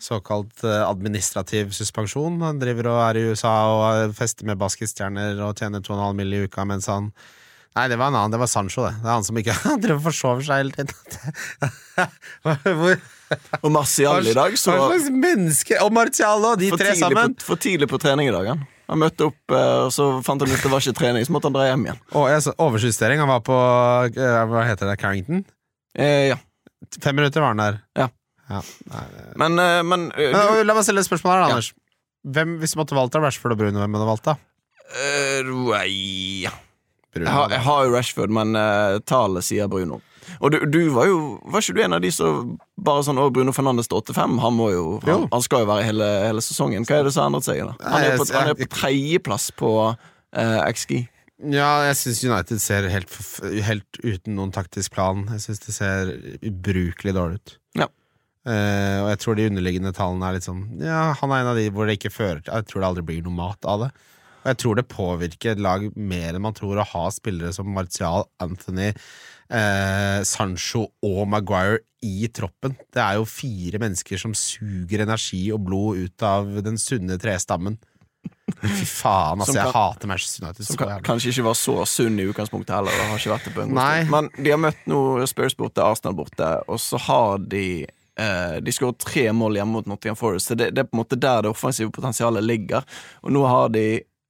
[0.00, 2.38] såkalt eh, administrativ suspensjon.
[2.40, 6.32] Han driver og er i USA og fester med basketstjerner og tjener 2,5 mill.
[6.32, 7.10] i uka mens han
[7.76, 8.32] Nei, det var en annen.
[8.32, 8.94] Det var Sancho, det.
[9.02, 10.94] Det er han som ikke Han driver og forsover seg hele tiden.
[12.80, 12.96] Hvor,
[13.60, 17.34] Og Martial i dag, så Hva slags menneske Og Martial og de tre sammen.
[17.36, 18.48] på, for tidlig på trening i dag.
[18.54, 21.34] Han, han møtte opp, eh, og så fant han ut det var ikke trening, så
[21.34, 22.02] måtte han dra hjem igjen.
[22.14, 22.54] Og jeg så.
[22.58, 23.56] Han var på
[24.12, 24.98] eh, Hva heter det?
[25.00, 25.42] Carrington?
[25.96, 26.38] Eh, ja.
[27.02, 27.80] Fem minutter var han der.
[27.98, 28.10] Ja.
[28.46, 28.60] Ja,
[28.92, 29.04] nei,
[29.42, 31.72] Men, eh, men Men, og La meg stille et spørsmål her, Anders.
[31.74, 31.82] Ja.
[32.36, 34.36] Hvem, hvis du måtte valgt av Rashford og Bruno, hvem hadde du valgt da?
[34.86, 36.52] Uh, nei, ja.
[37.14, 40.00] Bruno, jeg, har, jeg har jo Rashford, men uh, tallet sier Bruno.
[40.40, 41.18] Og du, du var jo
[41.52, 42.54] Var ikke du en av de som
[42.88, 44.38] bare sånn Å, Bruno Fernandes til 85?
[44.42, 45.18] Han må jo Jo.
[45.22, 46.86] han, han skal jo være hele, hele sesongen.
[46.88, 47.62] Hva er det som har endret seg?
[47.66, 47.76] da?
[47.92, 50.96] Han er på, han er på tredjeplass på eh, XG.
[51.52, 53.12] Ja, jeg syns United ser helt,
[53.66, 55.26] helt uten noen taktisk plan.
[55.34, 56.12] Jeg syns det ser
[56.48, 57.56] ubrukelig dårlig ut.
[57.82, 57.90] Ja.
[58.48, 61.56] Eh, og jeg tror de underliggende tallene er litt sånn Ja, han er en av
[61.58, 63.88] de hvor det ikke fører til Jeg tror det aldri blir noe mat av det.
[64.46, 67.66] Og jeg tror det påvirker et lag mer enn man tror å ha spillere som
[67.74, 68.92] Martial, Anthony,
[69.50, 72.76] eh, Sancho og Maguire i troppen.
[72.92, 77.78] Det er jo fire mennesker som suger energi og blod ut av den sunne trestammen.
[78.62, 79.52] Fy faen, altså.
[79.52, 82.94] Som Jeg hater Manchester United Som kan, kanskje ikke var så sunn i utgangspunktet heller.
[82.94, 84.10] Det har ikke vært det på en god stund.
[84.14, 87.68] Men de har møtt noe Spurs borte, Arsenal borte, og så har de
[88.16, 91.02] Uh, De skåret tre mål hjemme mot Nottingham Forest, så det, det er på en
[91.02, 92.86] måte der det offensive potensialet ligger.
[93.20, 93.82] Og nå har de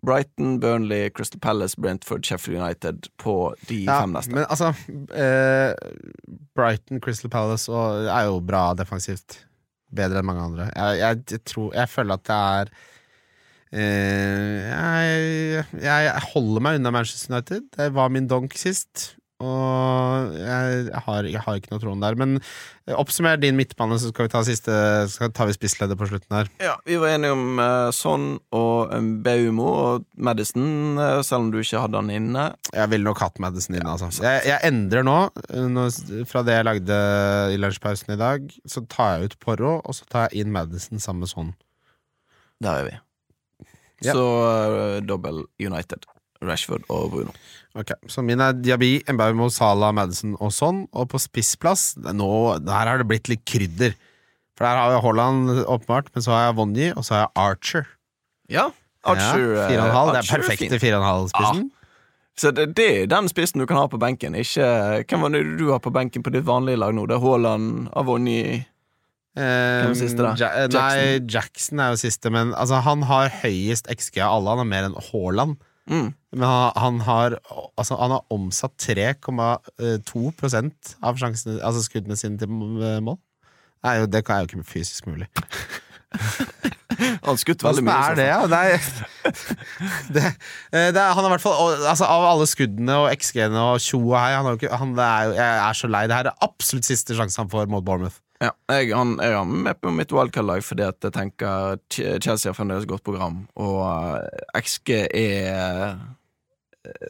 [0.05, 4.35] Brighton, Burnley, Crystal Palace, Brentford, Sheffield United på de Ja, fem neste.
[4.35, 4.73] men altså
[5.15, 5.73] eh,
[6.55, 9.41] Brighton, Crystal Palace og, er jo bra defensivt.
[9.97, 10.69] Bedre enn mange andre.
[10.75, 12.71] Jeg, jeg, jeg, tror, jeg føler at det er
[13.73, 14.63] eh,
[15.83, 17.69] jeg, holder meg unna Manchester United.
[17.77, 19.15] Det var min donk sist.
[19.45, 22.17] Og jeg, jeg, har, jeg har ikke noe troen der.
[22.17, 24.73] Men eh, oppsummer din midtbane, så skal vi ta siste
[25.13, 26.49] Så tar vi spissleddet på slutten her.
[26.63, 28.25] Ja, Vi var enige om uh, Son
[28.57, 32.49] og um, Baumo og Madison, eh, selv om du ikke hadde han inne.
[32.73, 34.09] Jeg ville nok hatt Madison inn, altså.
[34.25, 35.19] Jeg, jeg endrer nå,
[35.51, 35.87] eh, nå,
[36.31, 37.01] fra det jeg lagde
[37.53, 41.03] i lunsjpausen i dag, så tar jeg ut Porro, og så tar jeg inn Madison
[41.03, 41.53] sammen med Son.
[42.65, 42.99] Der er vi.
[44.05, 44.17] Ja.
[44.17, 46.09] Så uh, dobbel United.
[46.45, 47.35] Rashford og Bruno.
[47.77, 50.85] Ok, Så min er Diaby, Mbaumo, Salah, Madison og sånn.
[50.97, 52.29] Og på spissplass er nå,
[52.65, 53.97] Her har det blitt litt krydder.
[54.57, 57.33] For der har jeg Haaland, åpenbart, men så har jeg Vonji, og så har jeg
[57.37, 57.89] Archer.
[58.49, 58.71] Ja,
[59.05, 60.13] Archer, ja, eh, fire og en halv.
[60.15, 61.67] Det er perfekte fire og en halv-spissen.
[62.37, 64.35] Så det, det er den spissen du kan ha på benken.
[64.37, 64.65] Ikke,
[65.09, 67.05] hvem var det du har på benken på ditt vanlige lag nå?
[67.09, 68.41] Det er Haaland, Avonji
[69.37, 69.43] Eh,
[69.85, 70.31] er siste da?
[70.41, 74.55] Ja, eh, nei, Jackson er jo siste, men altså, han har høyest XG av alle.
[74.55, 75.59] Han har mer enn Haaland.
[75.93, 76.15] mm.
[76.37, 77.39] Men han, han har
[77.79, 83.19] Altså, han har omsatt 3,2% av sjansene, altså skuddene sine til mål.
[83.83, 85.29] Det er jo, det er jo ikke fysisk mulig.
[87.27, 88.11] Han skutt veldig mye.
[88.11, 88.47] er det, ja?
[88.49, 88.79] Nei,
[90.15, 90.23] det,
[90.73, 93.99] eh, det han har i hvert fall altså, Av alle skuddene og XG-ene og tjo
[94.01, 96.05] og hei han ikke, han, er, Jeg er så lei.
[96.09, 98.19] Det her er absolutt siste sjanse han får mot Bournemouth.
[98.43, 102.57] Ja, jeg, han, jeg er med på mitt wildcard-lag fordi at jeg tenker Chelsea har
[102.59, 105.95] fremdeles godt program, og eh, XG er eh,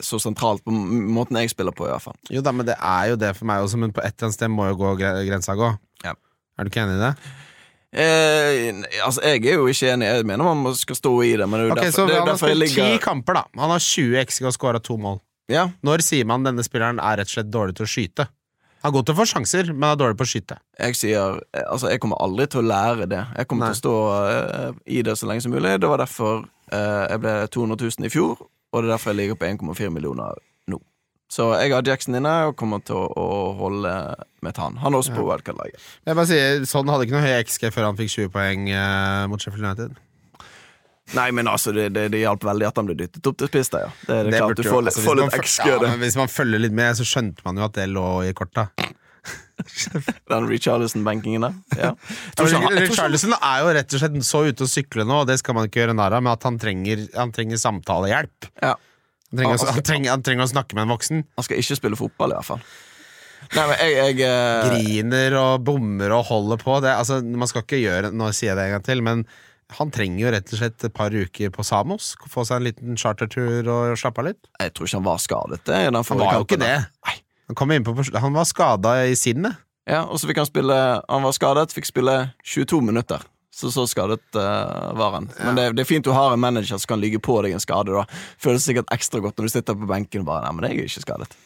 [0.05, 2.17] så sentralt på måten jeg spiller på, i hvert fall.
[2.33, 4.39] Jo da, men det er jo det for meg også, men på et eller annet
[4.39, 5.73] sted må jo gå grensa gå.
[6.05, 6.15] Ja.
[6.57, 7.13] Er du ikke enig i det?
[7.97, 10.09] Eh, altså, jeg er jo ikke enig.
[10.09, 12.17] Jeg mener man skal stå i det, men det er jo Ok, derfor, så det
[12.17, 13.45] er derfor jeg spilt ti kamper, da.
[13.63, 15.21] Han har 20 XG og scora to mål.
[15.53, 18.27] Ja, Når sier man denne spilleren er rett og slett dårlig til å skyte?
[18.83, 20.59] Han er god til å få sjanser, men er dårlig på å skyte.
[20.79, 23.23] jeg sier eh, Altså, jeg kommer aldri til å lære det.
[23.39, 23.73] Jeg kommer Nei.
[23.73, 23.95] til å stå
[24.75, 25.79] uh, i det så lenge som mulig.
[25.81, 29.21] Det var derfor uh, jeg ble 200 000 i fjor, og det er derfor jeg
[29.23, 30.81] ligger på 1,4 millioner nå.
[31.33, 33.93] Så jeg har Jackson inne og kommer til å, å holde
[34.45, 34.81] med til han.
[34.83, 35.87] Han er også på wildcard-laget.
[36.07, 39.23] Jeg bare sier, Sånn hadde ikke noe høy XG før han fikk 20 poeng eh,
[39.31, 40.03] mot Sheffield United.
[41.15, 43.71] Nei, men altså, det, det, det hjalp veldig at han ble dyttet opp til spiss
[43.71, 43.91] der, ja.
[44.09, 46.75] Det det Det klart du får altså, får litt XG, ja, Hvis man følger litt
[46.75, 48.67] med, så skjønte man jo at det lå i korta.
[50.31, 51.55] Den Richarlison-bankingen der.
[51.79, 51.93] Ja.
[52.77, 55.69] Richarlison er jo rett og slett så ute å sykle nå, og det skal man
[55.69, 58.51] ikke gjøre narr av, men at han trenger, han trenger samtalehjelp.
[58.61, 58.75] Ja.
[59.33, 61.25] Han trenger, Han trenger, han trenger å snakke med en voksen.
[61.39, 62.63] Han skal ikke spille fotball, i hvert fall.
[63.55, 64.69] Nei, men jeg, jeg uh...
[64.71, 66.79] Griner og bommer og holder på.
[66.85, 69.27] Det, altså, man skal ikke gjøre Nå sier jeg det en gang til, men
[69.77, 72.13] han trenger jo rett og slett et par uker på Samos.
[72.31, 74.51] Få seg en liten chartertur og slappe av litt.
[74.63, 75.63] Jeg tror ikke han var skadet.
[75.67, 76.77] Det, Han var jo ikke det.
[77.49, 79.57] Han, kom inn på, han var skada i sinnet.
[79.87, 80.75] Ja, og så fikk han spille
[81.07, 83.23] Han var skadet, fikk spille 22 minutter.
[83.57, 85.29] Så så skadet uh, var han.
[85.41, 87.63] Men det, det er fint du har en manager som kan ligge på deg en
[87.63, 87.95] skade.
[87.95, 88.03] da
[88.43, 90.91] Føles sikkert ekstra godt når du sitter på benken og bare Nei, men jeg er
[90.91, 91.39] ikke skadet.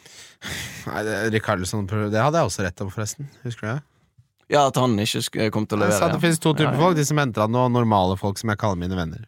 [0.89, 3.29] Nei, det, Rikardsson, det hadde jeg også rett om, forresten.
[3.45, 3.79] Husker du det?
[4.51, 5.99] Ja, at han ikke kom til å Jeg levere.
[6.01, 6.83] sa at det finnes to typer Ja, ja.
[6.83, 6.97] folk.
[6.99, 9.23] De som henter han, og normale folk som jeg kaller mine venner.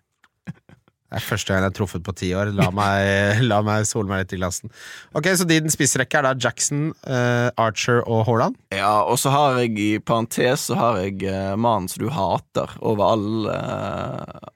[1.14, 2.50] Det er første gang jeg har truffet på ti år.
[2.58, 4.74] La meg, la meg sole meg litt i glassen.
[5.14, 8.58] Ok, Så din spissrekke er da Jackson, uh, Archer og Haaland?
[8.74, 12.74] Ja, og så har jeg i parentes Så har jeg uh, mannen som du hater
[12.82, 13.54] over alle,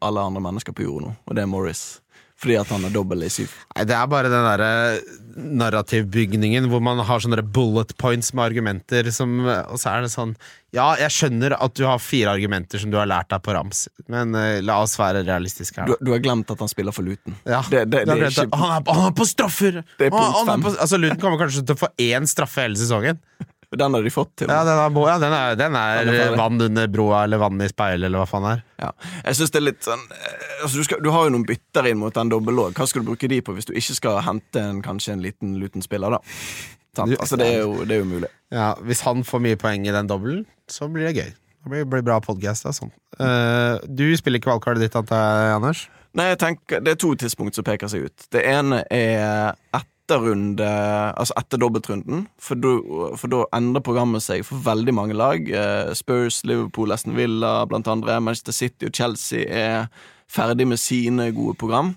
[0.01, 1.85] alle andre mennesker på jorden nå, og det er Morris.
[2.37, 3.53] Fordi at han er dobbel i syv.
[3.73, 4.71] Nei, Det er bare den derre
[5.37, 10.31] narrativbygningen hvor man har sånne bullet points med argumenter som Og så er det sånn
[10.73, 13.85] Ja, jeg skjønner at du har fire argumenter som du har lært deg på rams,
[14.11, 15.89] men uh, la oss være realistiske her.
[15.89, 17.37] Du, du har glemt at han spiller for Luton.
[17.47, 19.79] Ja, det, det, det er ikke han, er, han er på straffer!
[19.97, 20.67] Det er punkt fem.
[20.73, 23.21] altså, Luton kommer kanskje til å få én straffe hele sesongen.
[23.75, 24.47] Den har de fått til.
[24.47, 27.67] Ja, den er, ja, den er, den Den er, vann under broa eller vann i
[27.67, 28.61] speilet eller hva faen er.
[28.79, 28.93] Ja.
[29.25, 31.89] Jeg synes det er litt sånn eh, altså, du, skal, du har jo noen bytter
[31.91, 32.77] inn mot den dobbel òg.
[32.79, 35.57] Hva skal du bruke de på hvis du ikke skal hente en, kanskje en liten
[35.59, 36.21] luten spiller, da?
[36.23, 38.29] Du- Altså, det, er jo, det er jo mulig.
[38.49, 41.29] Ja, Hvis han får mye poeng i den dobbelen, så blir det gøy.
[41.67, 42.63] Det blir, blir bra podcast.
[42.65, 42.89] Da, sånn.
[43.19, 45.83] Uh, du spiller ikke valgkartet ditt, antar jeg, Anders?
[46.17, 48.27] Nei, jeg tenker Det er to tidspunkt som peker seg ut.
[48.33, 49.53] Det ene er
[50.07, 50.67] etter runde
[51.19, 55.49] Altså etter dobbeltrunden, for da- for da endrer programmet seg for veldig mange lag.
[55.49, 58.19] Eh, Spurs, Liverpool, Aston Villa blant andre.
[58.21, 59.89] Manchester City og Chelsea er
[60.29, 61.95] ferdig med sine gode program.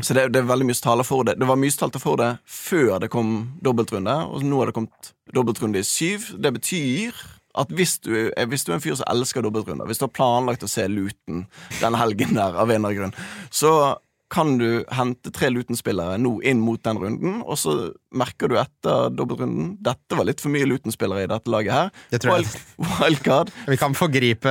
[0.00, 1.34] Så det, det er veldig mye som taler for det.
[1.38, 4.74] Det var mye som talte for det før det kom dobbeltrunde, og nå har det
[4.74, 6.30] kommet dobbeltrunde i syv.
[6.40, 7.12] Det betyr
[7.56, 10.64] at hvis du, hvis du er en fyr som elsker dobbeltrunder, hvis du har planlagt
[10.64, 11.46] å se Luton
[11.80, 13.14] den helgen der av en eller annen grunn,
[13.50, 13.96] så
[14.32, 17.74] kan du hente tre Luton-spillere nå inn mot den runden, og så
[18.16, 21.90] merker du etter dobbeltrunden Dette var litt for mye Luton-spillere i dette laget her.
[22.10, 22.22] Det.
[22.26, 22.56] Wild,
[22.98, 23.52] wildcard.
[23.70, 24.50] Vi kan forgripe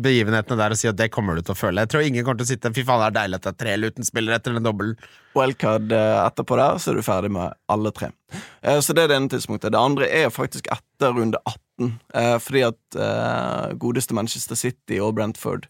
[0.00, 1.84] begivenhetene der og si at det kommer du til å føle.
[1.84, 3.58] Jeg tror ingen kommer til å sitte Fy faen, det er deilig at det er
[3.64, 4.96] tre Luton-spillere etter den dobbelen.
[5.36, 8.10] wildcard eh, etterpå der, så er du ferdig med alle tre.
[8.62, 9.74] Eh, Så det er det ene tidspunktet.
[9.74, 11.92] Det andre er faktisk etter runde 18.
[12.14, 15.68] eh, Fordi at eh, godeste Manchester City og Brentford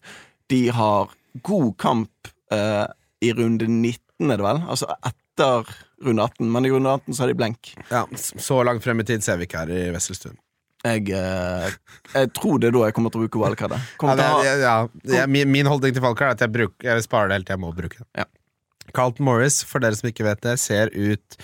[0.51, 1.11] De har
[1.47, 2.87] god kamp eh,
[3.21, 4.61] i runde 19, er det vel?
[4.71, 5.67] Altså etter
[6.05, 7.73] runde 18, men i runde 18 så har de blenk.
[7.91, 10.37] Ja, Så langt frem i tid ser vi ikke her i Wesselstuen.
[10.81, 11.67] Jeg, eh,
[12.15, 13.81] jeg tror det er da jeg kommer til å bruke wildcardet.
[14.01, 17.29] Ja, er- ja, ja, min, min holdning til wildcard er at jeg, bruker, jeg sparer
[17.29, 18.07] det helt til jeg må bruke det.
[18.23, 18.25] Ja.
[18.97, 21.37] Carlton Morris, for dere som ikke vet det, ser ut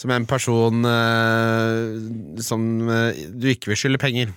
[0.00, 4.32] som en person eh, som eh, du ikke vil skylde penger.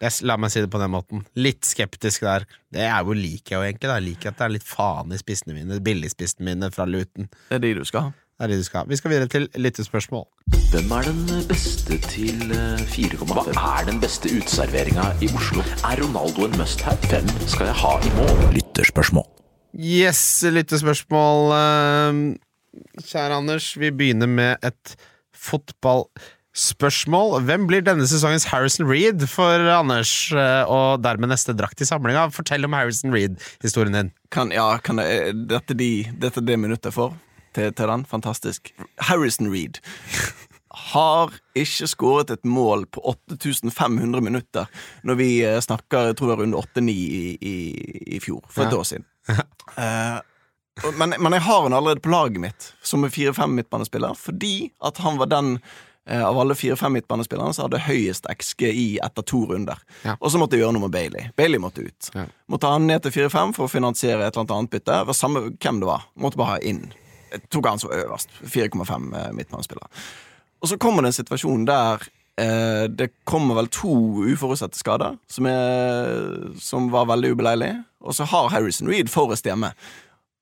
[0.00, 1.26] Jeg, la meg si det på den måten.
[1.36, 2.46] Litt skeptisk der.
[2.72, 3.88] Det er jo liker jeg jo egentlig.
[3.90, 3.98] Da.
[4.00, 5.76] Jeg liker at det er litt faen i spissene mine.
[5.84, 7.28] Billigspissene mine fra Luton.
[7.50, 8.12] Det er de du skal ha.
[8.40, 8.88] Det er det du skal ha.
[8.88, 10.24] Vi skal videre til lyttespørsmål.
[10.72, 13.50] Hvem er den beste til eh, 4,5?
[13.52, 15.60] Hva er den beste uteserveringa i Oslo?
[15.84, 16.96] Er Ronaldo en must-have?
[17.12, 18.40] Hvem skal jeg ha i mål?
[18.56, 19.28] Lytterspørsmål.
[19.76, 21.52] Yes, lyttespørsmål.
[21.58, 24.96] eh, Kjære Anders, vi begynner med et
[26.50, 27.42] fotballspørsmål.
[27.46, 32.30] Hvem blir denne sesongens Harrison Reed for Anders, eh, og dermed neste drakt i samlinga?
[32.32, 34.10] Fortell om Harrison Reed-historien din.
[34.30, 37.14] Kan, ja, kan det, er dette, de, dette er det minuttet jeg får
[37.54, 38.04] til, til den.
[38.04, 38.72] Fantastisk.
[38.98, 39.78] Harrison Reed
[40.70, 44.66] har ikke skåret et mål på 8500 minutter
[45.02, 47.54] når vi eh, snakker jeg tror det var runde 8-9 i, i,
[48.16, 48.78] i fjor, for et Ja.
[48.78, 49.04] år siden.
[49.30, 50.20] uh,
[50.96, 54.96] men, men jeg har han allerede på laget mitt som er 4-5 midtbanespiller, fordi at
[55.02, 55.60] han var den eh,
[56.10, 59.78] av alle 4-5 midtbanespillerne som hadde høyest XGI etter to runder.
[60.02, 60.16] Ja.
[60.18, 61.28] Og så måtte jeg gjøre noe med Bailey.
[61.38, 62.10] Bailey måtte ut.
[62.14, 62.26] Ja.
[62.50, 64.90] Måtte ha han ned til 4-5 for å finansiere et eller annet annet bytte.
[64.90, 66.08] Det var samme hvem det var.
[66.18, 66.88] Måtte bare ha inn.
[67.30, 68.32] Jeg tok han som øverst.
[68.42, 69.90] 4,5 eh, midtbanespillere.
[70.60, 72.02] Og så kommer det en situasjon der
[72.40, 73.94] eh, det kommer vel to
[74.26, 77.74] uforutsette skader, som, er, som var veldig ubeleilig.
[78.04, 79.72] Og så har Harrison Reed Forrest hjemme.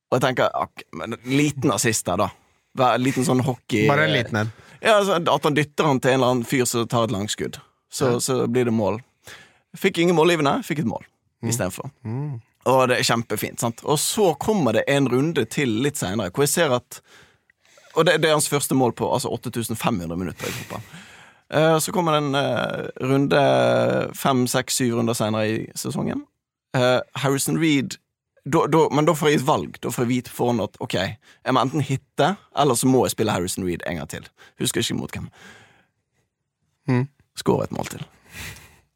[0.09, 2.33] Og jeg tenker ak, men liten assist der, da.
[2.79, 4.51] En liten sånn hockey Bare en liten en.
[4.81, 7.61] Ja, altså, At han dytter han til en eller annen fyr som tar et langskudd.
[7.91, 9.01] Så, så blir det mål.
[9.77, 11.07] Fikk ingen målgivende, fikk et mål
[11.47, 11.91] istedenfor.
[12.69, 13.61] Og det er kjempefint.
[13.61, 13.81] sant?
[13.85, 17.01] Og så kommer det en runde til litt seinere, hvor jeg ser at
[17.95, 20.83] Og det, det er hans første mål på altså 8500 minutter i fotball.
[21.55, 23.41] Eh, så kommer det en eh, runde
[24.15, 26.21] fem, seks, syv runder seinere i sesongen.
[26.77, 27.97] Eh, Harrison Reed
[28.53, 29.79] da, da, Men da får jeg et valg.
[29.85, 33.17] Da får jeg vite foran at ok, jeg må enten hitte, eller så må jeg
[33.17, 34.29] spille Harrison Reed en gang til.
[34.63, 35.33] Husker ikke mot hvem.
[36.89, 37.05] Mm.
[37.39, 38.07] Skåre et mål til.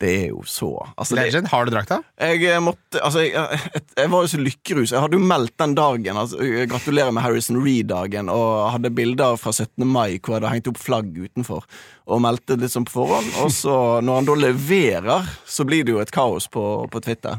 [0.02, 2.00] Det er jo så altså, det, har du drakta?
[2.18, 4.92] jeg eh, måtte Altså, jeg, jeg, jeg var jo så lykkerus.
[4.92, 6.18] Jeg hadde jo meldt den dagen.
[6.18, 9.86] Altså, gratulerer med Harrison Reed-dagen, og hadde bilder fra 17.
[9.86, 11.68] mai hvor jeg hadde hengt opp flagg utenfor,
[12.10, 13.30] og meldte litt sånn på forhånd.
[13.44, 17.38] Og så, når han da leverer, så blir det jo et kaos på, på Twitter.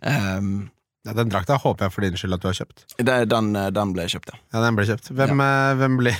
[0.00, 0.70] Um,
[1.08, 2.84] Ja, den drakta håper jeg for din skyld at du har kjøpt.
[3.00, 4.40] det, den, eh, den ble kjøpt, ja.
[4.52, 5.08] Ja, den ble kjøpt.
[5.16, 5.74] Hvem, ja.
[5.80, 6.18] hvem blir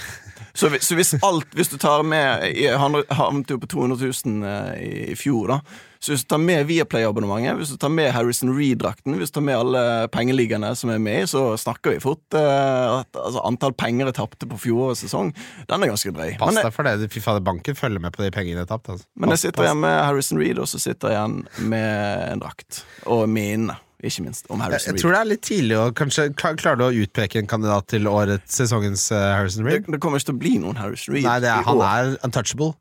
[0.59, 2.47] Så, så hvis alt Hvis du tar med
[2.81, 5.61] Han havnet jo på 200 000 eh, i, i fjor, da.
[5.99, 9.45] Så hvis du tar med Viaplay-abonnementet, hvis du tar med Harrison Reed-drakten, hvis du tar
[9.49, 9.81] med alle
[10.15, 14.47] pengeligaene som er med så snakker vi fort eh, at altså, antall penger jeg tapte
[14.47, 15.33] på fjorårets sesong.
[15.67, 16.37] Den er ganske drøy.
[16.39, 17.11] Pass deg for det.
[17.11, 18.95] Fy fader, banken følger med på de pengene jeg tapte.
[18.95, 19.11] Altså.
[19.19, 19.67] men jeg sitter pass.
[19.67, 22.83] igjen med Harrison Reed, og så sitter jeg igjen med en drakt.
[23.11, 23.75] Og minne,
[24.07, 24.99] ikke minst, om Harrison Reed.
[24.99, 27.89] jeg tror det er litt tidlig å kanskje klar, Klarer du å utpeke en kandidat
[27.91, 29.89] til årets sesongens eh, Harrison Det, Reed?
[29.91, 32.77] det kommer ikke til å bli noen Harrison Reed Nei, det er, han er untouchable.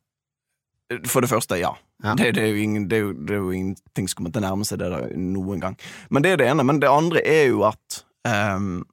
[1.09, 1.73] For det første, ja.
[2.03, 2.13] Ja.
[2.13, 4.43] Det, det, er jo ingen, det, er jo, det er jo ingenting som kommer til
[4.43, 5.79] å nærme seg det der noen gang.
[6.13, 6.63] Men det er det ene.
[6.69, 8.85] Men det andre er jo at um,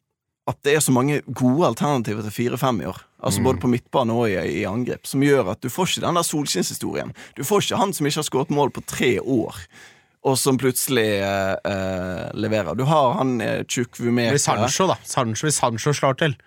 [0.49, 2.99] At det er så mange gode alternativer til 4-5 i år.
[3.25, 3.45] Altså Mm.
[3.45, 5.07] Både på midtbane og i, i angrep.
[5.07, 7.15] Som gjør at du får ikke den der solskinnshistorien.
[7.37, 9.57] Du får ikke han som ikke har skåret mål på tre år.
[10.25, 12.77] Og som plutselig eh, eh, leverer.
[12.79, 13.37] Du har han
[13.69, 14.39] tjukk Det blir Vumeka.
[14.41, 14.97] Sancho, da.
[15.05, 16.39] Sancho, hvis Sancho slår til.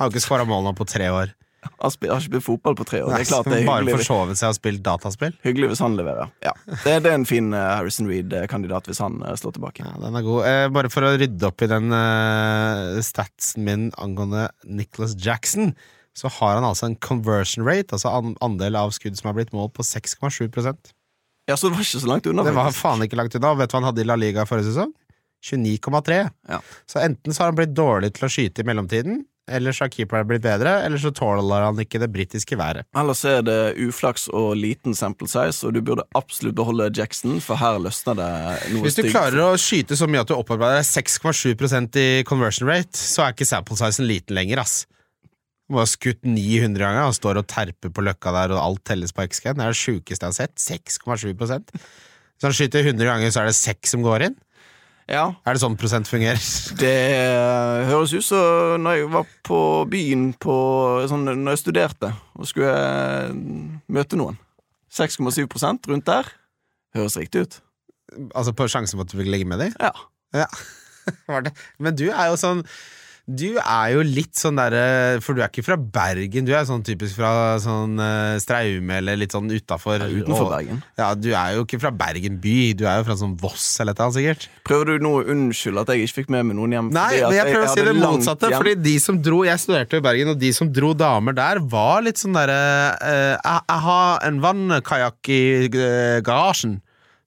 [0.00, 1.36] Har jo ikke skåra mål nå på tre år.
[1.60, 3.12] Han har ikke spilt fotball på tre år.
[3.12, 5.34] Det er klart det er Bare forsovet seg og spilt dataspill.
[5.44, 6.30] hyggelig hvis han leverer.
[6.44, 6.54] Ja.
[6.70, 9.84] Det, det er en fin eh, Harrison Reed-kandidat hvis han eh, slår tilbake.
[9.84, 10.46] Ja, den er god.
[10.48, 15.74] Eh, bare for å rydde opp i den eh, statsen min angående Nicholas Jackson,
[16.16, 19.52] så har han altså en conversion rate, altså an andel av skudd som har blitt
[19.52, 20.48] målt, på 6,7
[21.48, 22.44] Ja, Så det var ikke så langt unna.
[22.44, 22.82] Det var faktisk.
[22.82, 23.54] faen ikke langt unna.
[23.58, 24.92] Vet du hva han hadde i La Liga forrige sesong?
[25.44, 26.30] 29,3.
[26.48, 26.60] Ja.
[26.86, 29.90] Så enten så har han blitt dårlig til å skyte i mellomtiden, eller så har
[29.94, 32.86] keeperen blitt bedre, eller så tåler han ikke det britiske været.
[32.94, 37.58] Ellers er det uflaks og liten sample size, og du burde absolutt beholde Jackson, for
[37.58, 38.28] her løsner det
[38.74, 39.14] noe Hvis du stygt.
[39.16, 43.34] klarer å skyte så mye at du opparbeider deg 6,7% i conversion rate, så er
[43.34, 44.84] ikke sample sizen liten lenger, ass.
[45.70, 49.14] Må ha skutt 900 ganger og står og terper på løkka der, og alt telles
[49.14, 49.52] på XG.
[49.54, 50.56] Det er det sjukeste jeg har sett.
[50.58, 54.38] 6,7 Hvis han skyter 100 ganger, så er det 6 som går inn.
[55.10, 56.38] Ja, Er det sånn prosent fungerer?
[56.78, 59.58] det eh, høres ut som når jeg var på
[59.90, 60.54] byen på,
[61.10, 63.32] sånn, Når jeg studerte og skulle eh,
[63.90, 64.38] møte noen.
[64.94, 66.30] 6,7 rundt der.
[66.94, 67.58] Høres riktig ut.
[68.34, 69.74] Altså på sjansen for at du fikk ligge med dem?
[69.78, 69.90] Ja.
[70.34, 70.46] Ja.
[71.82, 72.62] Men du er jo sånn
[73.30, 76.82] Du er jo litt sånn derre For du er ikke fra Bergen, du er sånn
[76.86, 80.02] typisk fra sånn uh, Straume eller litt sånn utafor.
[80.02, 80.80] Utenfor Og- Bergen.
[80.98, 83.94] Ja, du er jo ikke fra Bergen by, du er jo fra sånn Voss eller
[83.94, 84.48] annet, sikkert.
[84.66, 86.90] Prøver du nå å unnskylde at jeg ikke fikk med meg noen hjem?
[86.96, 90.04] Nei, men jeg prøver å si det motsatte, fordi de som dro Jeg studerte i
[90.04, 92.60] Bergen, og de som dro damer der, var litt sånn derre
[92.98, 96.80] uh, jeg, jeg har en vannkajakk i uh, garasjen.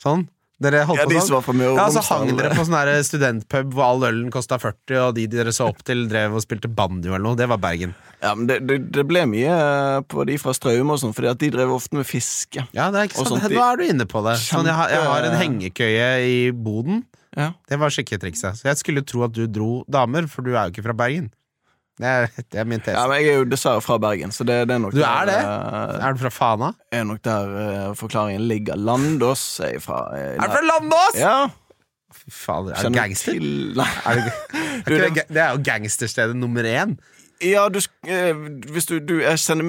[0.03, 0.27] Sånn.
[0.63, 1.59] Dere holdt Ja, på de sånn?
[1.59, 5.27] Møre Ja, så hang dere på sånn studentpub hvor all ølen kosta 40, og de
[5.31, 7.39] dere så opp til, drev og spilte banjo eller noe.
[7.39, 7.95] Det var Bergen.
[8.23, 11.31] Ja, men det, det, det ble mye eh, på de fra Straume og sånn, fordi
[11.33, 12.63] at de drev ofte med fiske.
[12.75, 13.43] Ja, det er ikke sant.
[13.51, 14.37] Nå er du inne på det.
[14.41, 17.03] Sånn, jeg, har, jeg har en hengekøye i boden.
[17.35, 17.51] Ja.
[17.69, 18.61] Det var sjekketrikset.
[18.61, 21.31] Så jeg skulle tro at du dro damer, for du er jo ikke fra Bergen.
[22.01, 22.95] Det er, det er min tese.
[22.97, 25.27] Ja, men Jeg er jo dessverre fra Bergen, så det, det er nok Du er
[25.29, 25.35] det?
[25.45, 26.71] Der, Er du fra Fana?
[26.91, 27.51] er nok der
[27.89, 28.75] uh, forklaringen ligger.
[28.81, 29.99] Landås er jeg fra.
[30.17, 31.19] eh, Er du fra Landås?!
[31.21, 31.35] Ja.
[32.13, 33.33] Fy faen, er du gangster?
[33.37, 33.89] Til, nei.
[34.09, 36.97] Er det, er Du, det- det, er jo gangsterstedet nummer én.
[37.43, 38.31] Ja, du, eh,
[38.71, 39.59] hvis du, du Jeg ser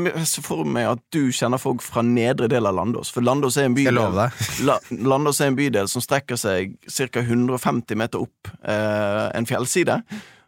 [0.45, 3.11] for meg at du kjenner folk fra nedre del av Landås.
[3.13, 3.99] For Landås er en bydel.
[4.69, 7.21] La, Landås er en bydel som strekker seg ca.
[7.25, 9.99] 150 meter opp eh, en fjellside.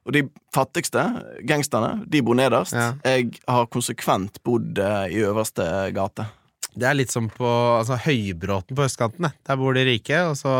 [0.06, 0.22] Og de
[0.54, 1.02] fattigste,
[1.48, 2.76] gangsterne, de bor nederst.
[2.76, 2.92] Ja.
[3.02, 5.66] Jeg har konsekvent bodd eh, i øverste
[5.96, 6.28] gate.
[6.76, 9.30] Det er litt som på altså, Høybråten på østkanten.
[9.48, 10.20] Der bor de rike.
[10.30, 10.52] Og så,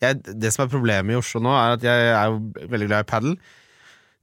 [0.00, 3.04] jeg, det som er problemet i Oslo nå, er at jeg er jo veldig glad
[3.04, 3.38] i padel.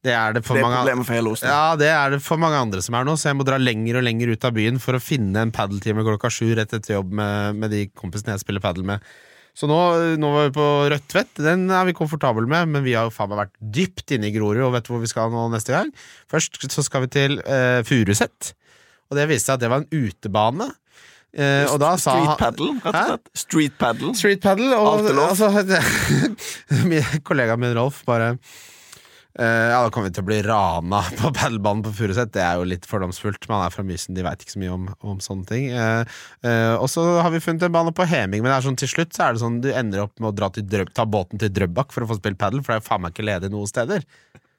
[0.06, 1.48] Det er det for Det er mange for.
[1.50, 4.00] Ja, det er det for mange andre som er nå, så jeg må dra lenger
[4.00, 7.16] og lenger ut av byen for å finne en padeltime klokka sju rett etter jobb
[7.18, 9.06] med, med de kompisene jeg spiller padel med.
[9.56, 9.76] Så nå,
[10.20, 13.32] nå var vi på Rødtvet, den er vi komfortable med, men vi har jo faen
[13.32, 15.94] meg vært dypt inne i Grorud og vet hvor vi skal nå neste gang.
[16.32, 18.52] Først så skal vi til eh, Furuset,
[19.08, 20.68] og det viste seg at det var en utebane.
[21.36, 23.32] Eh, og da sa Street paddle, rett og slett.
[23.46, 24.14] Street paddle.
[24.20, 25.50] Street paddle, og altså,
[26.92, 28.36] min min Rolf bare
[29.36, 32.32] Ja, da kommer vi til å bli rana på padelbanen på Furuset.
[32.32, 33.50] Det er jo litt fordomsfullt.
[33.52, 35.66] Man er fra Mysen, de veit ikke så mye om, om sånne ting.
[35.76, 38.80] Eh, eh, og så har vi funnet en bane på Heming, men det er sånn,
[38.80, 41.52] til slutt så er det sånn du ender opp med å Drøb, ta båten til
[41.52, 43.72] Drøbak for å få spilt padel, for det er jo faen meg ikke ledig noen
[43.72, 44.08] steder.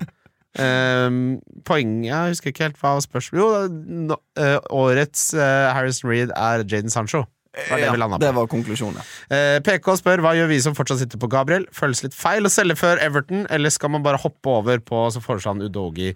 [0.57, 1.35] Um,
[1.69, 6.65] poenget Jeg husker ikke helt hva spørsmålet Jo, no, eh, årets eh, Harrison Reed er
[6.65, 7.27] Jaden Sancho.
[7.57, 8.19] Det var det på.
[8.21, 9.12] det var konklusjonen.
[9.33, 11.64] Eh, PK spør hva gjør vi som fortsatt sitter på Gabriel.
[11.75, 15.23] Føles litt feil å selge før Everton, eller skal man bare hoppe over på Så
[15.25, 16.12] foreslår han Udogi.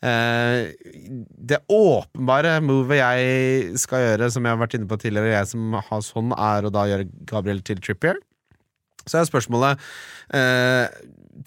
[0.00, 0.72] Eh,
[1.50, 5.76] det åpenbare movet jeg skal gjøre, som jeg har vært inne på tidligere, jeg som
[5.76, 8.18] har sånn, er å da gjøre Gabriel til Trippier.
[9.06, 9.80] Så er spørsmålet
[10.36, 10.86] eh,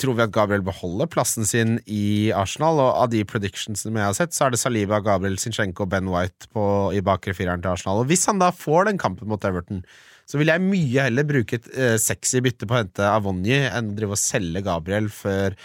[0.02, 2.80] Tror vi at Gabriel beholder plassen sin i Arsenal?
[2.82, 6.10] Og av de predictionsene jeg har sett, så er det Saliba, Gabriel, Zinchenko og Ben
[6.10, 6.64] White på,
[6.98, 8.02] i bakre fireren til Arsenal.
[8.02, 9.84] Og hvis han da får den kampen mot Everton,
[10.30, 13.92] så vil jeg mye heller bruke et eh, sexy bytte på å hente Avonji enn
[13.92, 15.58] å drive og selge Gabriel før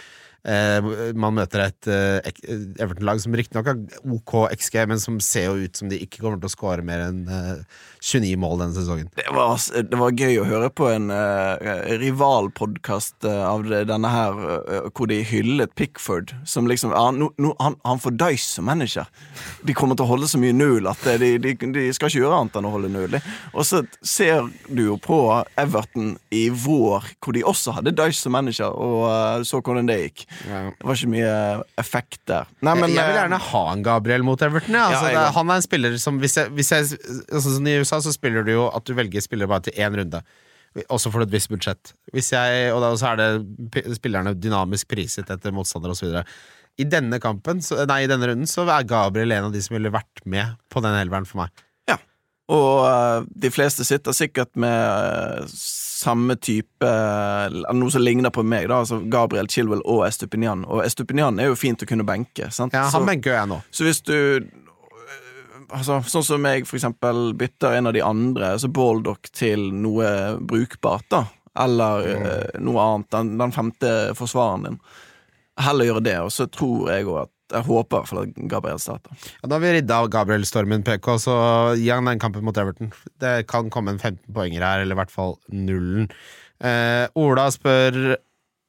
[1.19, 2.29] man møter et eh,
[2.79, 3.79] Everton-lag som riktignok har
[4.15, 7.03] OK XG, men som ser jo ut som de ikke kommer til å skåre mer
[7.09, 7.63] enn eh,
[8.01, 9.09] 29 mål denne sesongen.
[9.15, 11.59] Det var, det var gøy å høre på en uh,
[11.99, 16.31] rivalpodkast uh, av denne her, uh, hvor de hyllet Pickford.
[16.47, 19.09] Som liksom ja, no, no, han, han får dice som manager.
[19.67, 22.21] De kommer til å holde så mye null at eh, de, de, de skal ikke
[22.21, 23.19] gjøre annet enn å holde null.
[23.51, 25.19] Og så ser du jo på
[25.59, 29.99] Everton i vår, hvor de også hadde dice som manager, og uh, så hvordan det
[30.05, 30.25] gikk.
[30.29, 31.31] Det var ikke mye
[31.81, 32.49] effekt der.
[32.61, 34.77] Nei, men, jeg, jeg vil eh, gjerne ha en Gabriel mot Everton.
[34.77, 34.85] Ja.
[34.89, 37.79] Altså, Ja, det, han er en spiller som Hvis jeg, hvis jeg altså, sånn I
[37.81, 40.21] USA så spiller du jo at du velger spillere bare til én runde.
[40.93, 41.93] Også for et visst budsjett.
[42.13, 46.21] Hvis jeg, og da så er det spillerne dynamisk priset etter motstander osv.
[46.79, 49.75] i denne kampen, så, nei, i denne runden, så er Gabriel en av de som
[49.75, 51.65] ville vært med på den elveren for meg.
[52.49, 55.49] Og eh, de fleste sitter sikkert med eh,
[55.99, 58.79] samme type eh, Noe som ligner på meg, da.
[58.81, 60.63] Altså Gabriel Chilwell og Estupinian.
[60.65, 62.49] Og Estupinian er jo fint å kunne benke.
[62.55, 62.73] Sant?
[62.73, 63.61] Ja, Han benker jeg nå.
[63.71, 64.15] så hvis du
[65.69, 70.07] Altså, sånn som jeg for eksempel bytter en av de andre, altså Baldock, til noe
[70.41, 71.19] brukbart, da.
[71.61, 73.09] Eller eh, noe annet.
[73.13, 74.79] Den, den femte forsvareren din.
[75.61, 78.39] Heller gjøre det, og så tror jeg òg at Jeg håper i hvert fall at
[78.51, 79.27] Gabriel starter.
[79.39, 81.35] Ja, da har vi ridda av Gabriel-stormen PK, så
[81.79, 82.91] gi han den kampen mot Everton.
[83.21, 86.09] Det kan komme en 15 poenger her, eller i hvert fall nullen.
[86.61, 88.17] Eh, Ola spør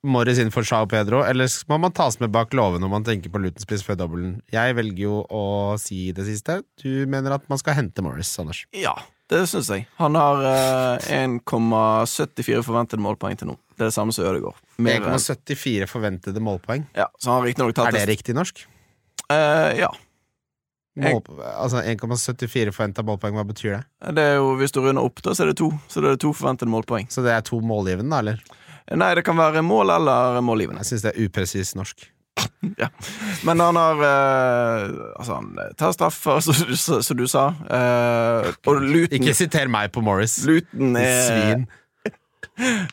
[0.07, 3.33] Morris inn for Sao Pedro, eller må man tas med bak låven når man tenker
[3.33, 4.39] på Luton-spiss før dobbelen?
[4.53, 5.45] Jeg velger jo å
[5.81, 6.63] si det siste.
[6.81, 8.65] Du mener at man skal hente Morris, Anders?
[8.73, 8.95] Ja,
[9.31, 9.85] det syns jeg.
[10.01, 13.59] Han har eh, 1,74 forventede målpoeng til nå.
[13.81, 14.59] Det er det samme som Ødegaard.
[14.77, 16.85] 1,74 forventede målpoeng.
[16.93, 18.61] Ja, så han har tatt Er det riktig norsk?
[19.33, 19.89] Uh, ja.
[21.01, 21.23] Mål,
[21.55, 23.81] altså 1,74 forventa målpoeng, hva betyr det?
[24.19, 25.71] Det er jo, Hvis du runder opp, da, så er det to.
[25.89, 27.09] Så det er to forventede målpoeng.
[27.09, 28.45] Så det er to målgivende, da, eller?
[29.01, 30.85] Nei, det kan være mål eller målgivende.
[30.85, 32.05] Jeg syns det er upresis norsk.
[33.47, 36.41] Men han har eh, Altså, han tar straffer,
[37.09, 37.49] som du sa.
[37.65, 40.43] Eh, og Luton, Ikke siter meg på Morris.
[40.45, 41.71] Luton er Svin.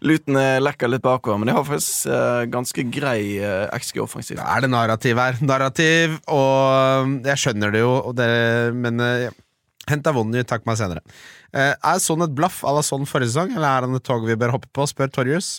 [0.07, 4.39] Luton er lekker litt bakover, men de har faktisk uh, ganske grei uh, XG offensivt.
[4.41, 5.41] Da er det narrativ her.
[5.45, 8.32] Narrativ, og um, jeg skjønner det jo, det,
[8.78, 9.43] men uh,
[9.91, 11.03] hent Avonny, takk meg senere.
[11.55, 14.28] Eh, er sånn et blaff à la sånn forrige sesong, eller er han et tog
[14.28, 14.88] vi bør hoppe på?
[14.89, 15.57] Spør Torjus.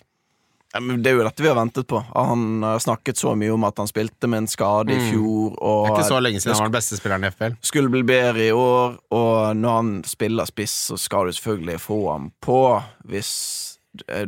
[0.75, 2.03] Ja, men det er jo dette vi har ventet på.
[2.13, 5.55] Han har snakket så mye om at han spilte med en skade i fjor.
[5.57, 7.57] Og Det er ikke så lenge siden han var den beste spilleren i FPL.
[7.65, 11.99] skulle bli bedre i år, og når han spiller spiss, så skal du selvfølgelig få
[12.13, 12.61] ham på
[13.09, 13.78] hvis eh,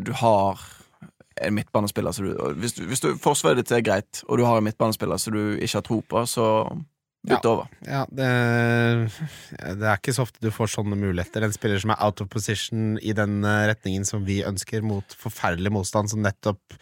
[0.03, 0.61] du har
[1.41, 4.59] en midtbanespiller så du, hvis, du, hvis du forsvaret ditt er greit, og du har
[4.61, 6.47] en midtbanespiller som du ikke har tro på, så
[7.29, 7.69] bytt over.
[7.85, 8.29] Ja, det,
[9.61, 11.45] det er ikke så ofte du får sånne muligheter.
[11.45, 15.17] En spiller som er out of position i den eh, retningen som vi ønsker, mot
[15.21, 16.79] forferdelig motstand som nettopp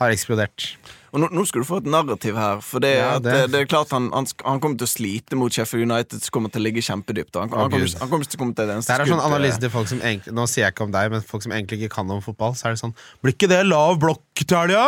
[0.00, 0.64] har eksplodert.
[1.10, 3.46] Og nå, nå skal du få et narrativ her, for det, Ja, at det- det,
[3.52, 6.52] det er klart han, han, han kommer til å slite mot Sheffield United, som kommer
[6.54, 7.34] til å ligge kjempedypt.
[7.34, 9.58] Han, han, kommer, han kommer til å komme til det eneste Det er sånn analyse
[9.60, 11.96] til folk som egentlig Nå sier jeg ikke om deg, men folk som egentlig ikke
[11.96, 12.54] kan om fotball.
[12.54, 12.94] Så er det sånn
[13.24, 14.86] Blir ikke det lav blokk til helga?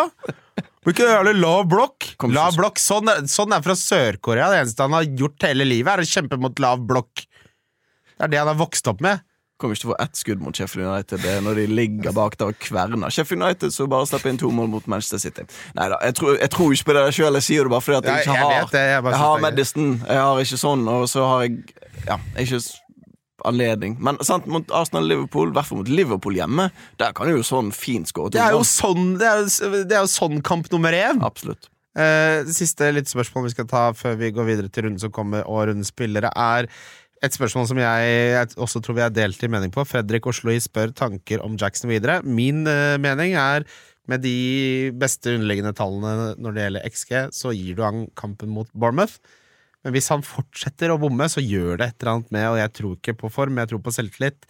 [0.87, 2.09] Blir ikke det jævlig lav blokk?
[2.39, 4.49] Lav blokk, sånn, sånn er fra Sør-Korea.
[4.55, 7.27] Det eneste han har gjort hele livet, er å kjempe mot lav blokk.
[8.15, 9.23] Det er det han har vokst opp med.
[9.63, 12.35] Kommer ikke til å få ett skudd mot Sheffield United Det når de ligger bak
[12.41, 13.15] der og kverner.
[13.15, 15.47] Sheffield United så bare slipper inn to mål mot Manchester City.
[15.79, 17.39] Nei da, jeg, tror- jeg tror ikke på det sjøl.
[17.41, 19.41] Jeg sier det bare fordi at jeg ikke jeg har vet det, jeg Jeg har.
[19.47, 21.61] Madison, jeg har ikke sånn, og så har jeg
[22.09, 22.59] Ja, ikke
[23.45, 23.97] anledning.
[24.03, 26.69] Men sant, mot Arsenal-Liverpool, i hvert fall mot Liverpool hjemme,
[27.01, 29.45] der kan jo sånn fint skåre Det er jo sånn, det er,
[29.87, 31.23] det er jo sånn kamp nummer én.
[31.27, 31.69] Absolutt.
[31.99, 35.43] Eh, siste litt spørsmål vi skal ta før vi går videre til runden som kommer,
[35.45, 36.69] og rundens spillere, er
[37.23, 39.85] et spørsmål som jeg, jeg også tror vi er delt i mening på.
[39.87, 42.19] Fredrik Osloi spør tanker om Jackson videre.
[42.27, 43.67] Min uh, mening er
[44.11, 48.71] med de beste underliggende tallene når det gjelder XG, så gir du han kampen mot
[48.75, 49.21] Bournemouth.
[49.83, 52.75] Men hvis han fortsetter å bomme, så gjør det et eller annet med, og jeg
[52.79, 54.47] tror ikke på form, jeg tror på selvtillit,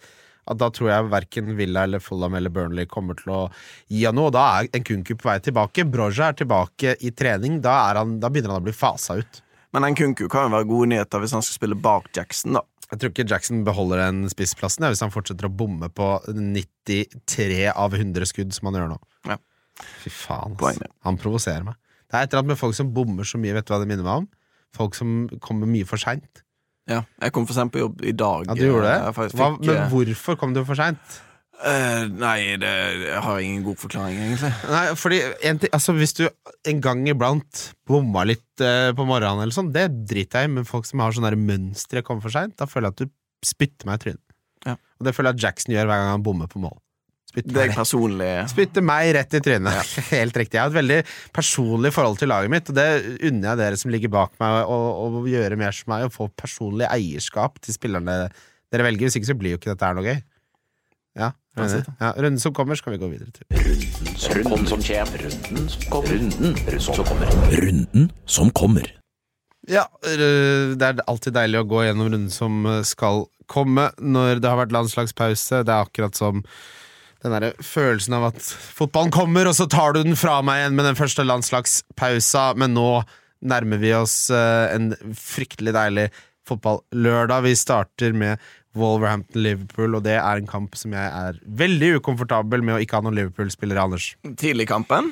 [0.49, 3.41] at da tror jeg verken Villa eller Fulham eller Burnley kommer til å
[3.87, 4.27] gi han noe.
[4.27, 5.85] Og da er en Kunku på vei tilbake.
[5.87, 7.61] Broja er tilbake i trening.
[7.63, 9.39] Da, han, da begynner han å bli fasa ut.
[9.73, 12.61] Men en Kunku kan jo være gode nyheter hvis han skal spille bak Jackson, da.
[12.91, 17.95] Jeg tror ikke Jackson beholder den spissplassen hvis han fortsetter å bomme på 93 av
[17.97, 18.99] 100 skudd som han gjør nå.
[19.31, 19.39] Ja.
[20.03, 20.83] Fy faen, ass.
[21.07, 21.79] Han provoserer meg.
[22.05, 23.55] Det er et eller annet med folk som bommer så mye.
[23.57, 24.27] Vet du hva det minner meg om?
[24.77, 26.43] Folk som kommer mye for seint.
[26.89, 28.45] Ja, jeg kom for sent på jobb i dag.
[28.49, 29.13] Ja, du gjorde det?
[29.15, 31.19] faktisk Hva, men eh, hvorfor kom du for seint?
[31.61, 32.71] Eh, Nei, det,
[33.05, 34.51] jeg har ingen god forklaring, egentlig.
[34.71, 39.55] Nei, fordi en altså Hvis du en gang iblant bomma litt uh, på morgenen, eller
[39.55, 42.55] sånn, det driter jeg i, men folk som har sånne mønstre mønstre kommer for seint,
[42.59, 44.23] da føler jeg at du spytter meg i trynet.
[44.63, 44.77] Ja.
[44.99, 46.77] Og det føler jeg at Jackson gjør hver gang han bommer på mål.
[47.33, 49.93] Spytter Det er personlig Spytter meg rett i trynet.
[50.13, 50.59] Helt riktig.
[50.59, 50.99] Jeg har et veldig
[51.33, 52.87] personlig forhold til laget mitt, og det
[53.25, 56.87] unner jeg dere som ligger bak meg, å gjøre mer som meg, og få personlig
[56.93, 59.09] eierskap til spillerne dere velger.
[59.09, 60.21] Hvis ikke så blir jo ikke dette her noe gøy.
[61.13, 61.31] Ja,
[61.99, 63.45] ja, Runden som kommer, skal vi gå videre til.
[63.53, 65.23] Runden som kommer.
[65.23, 66.17] Runden som kommer.
[66.17, 67.33] Runden som kommer.
[67.53, 68.89] Runden som kommer.
[69.69, 74.41] Ja, øh, det er alltid deilig å gå gjennom runden som øh, skal komme når
[74.43, 75.61] det har vært landslagspause.
[75.63, 76.41] Det er akkurat som
[77.23, 78.41] den derre følelsen av at
[78.75, 82.75] fotballen kommer, og så tar du den fra meg igjen med den første landslagspausa, men
[82.75, 82.89] nå
[83.47, 86.09] nærmer vi oss øh, en fryktelig deilig
[86.49, 87.45] fotballørdag.
[87.47, 88.43] Vi starter med
[88.79, 93.05] Wolverhampton-Liverpool, og det er en kamp som jeg er veldig ukomfortabel med å ikke ha
[93.05, 94.13] noen Liverpool-spillere, Anders.
[94.39, 95.11] Tidlig kampen.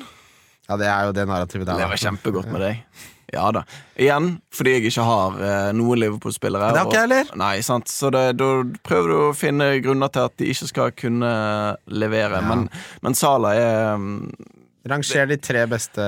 [0.68, 1.80] Ja, det er jo det narrativet der.
[1.82, 2.84] Det var kjempegodt med deg.
[3.32, 3.62] Ja da.
[3.96, 6.72] Igjen, fordi jeg ikke har eh, noen Liverpool-spillere.
[6.74, 7.30] Det har ikke jeg heller.
[7.40, 7.88] Nei, sant?
[7.88, 8.48] Så det, da
[8.84, 11.30] prøver du å finne grunner til at de ikke skal kunne
[11.88, 12.42] levere.
[12.42, 12.48] Ja.
[12.50, 12.66] Men,
[13.04, 14.18] men Sala er mm,
[14.92, 16.04] Ranger de tre beste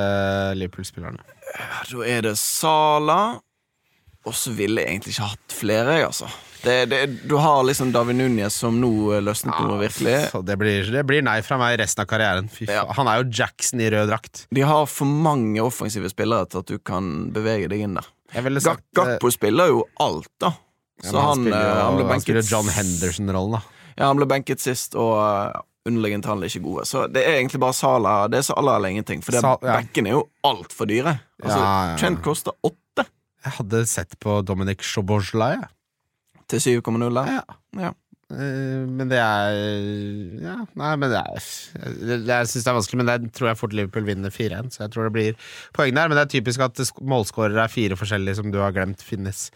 [0.59, 1.23] Liverpool-spillerne.
[1.89, 3.21] Da er det Sala,
[4.25, 6.29] og så ville jeg egentlig ikke hatt flere, jeg, altså.
[6.65, 6.99] Det, det,
[7.29, 8.91] du har liksom David Núñez som nå
[9.25, 10.15] løsnet ja, noe virkelig.
[10.49, 12.49] Det, blir, det blir nei fra meg resten av karrieren.
[12.65, 12.87] Ja.
[12.97, 14.47] Han er jo Jackson i rød drakt.
[14.55, 18.09] De har for mange offensive spillere til at du kan bevege deg inn der.
[18.65, 20.55] Sagt eh, Gakpo spiller jo alt, da.
[21.05, 23.63] ja, Så men han, spiller, eh, jo- han ble han spiller John Henderson-rollen, da.
[23.95, 26.87] Ja, han ble benket sist, og underliggende tall er ikke gode.
[26.89, 28.15] Så det er egentlig bare Sala.
[28.33, 29.21] Det er Sala eller ingenting.
[29.23, 29.77] For det, Sa- ja.
[29.83, 31.19] bekkene er jo altfor dyre.
[31.45, 31.61] Altså.
[32.01, 33.05] Trent koster åtte
[33.45, 35.69] Jeg hadde sett på Dominic Shobozla, jeg.
[36.49, 37.31] Til 7,0 der.
[37.39, 37.45] Ja.
[37.81, 37.93] Ja.
[38.33, 39.57] Eh, Men det er
[40.43, 43.59] Ja, nei, men det er Jeg, jeg syns det er vanskelig, men jeg tror jeg
[43.61, 45.35] fort Liverpool vinner 4-1, så jeg tror det blir
[45.77, 46.09] poeng der.
[46.09, 49.51] Men det er typisk at sk- målskårere er fire forskjellige som du har glemt finnes.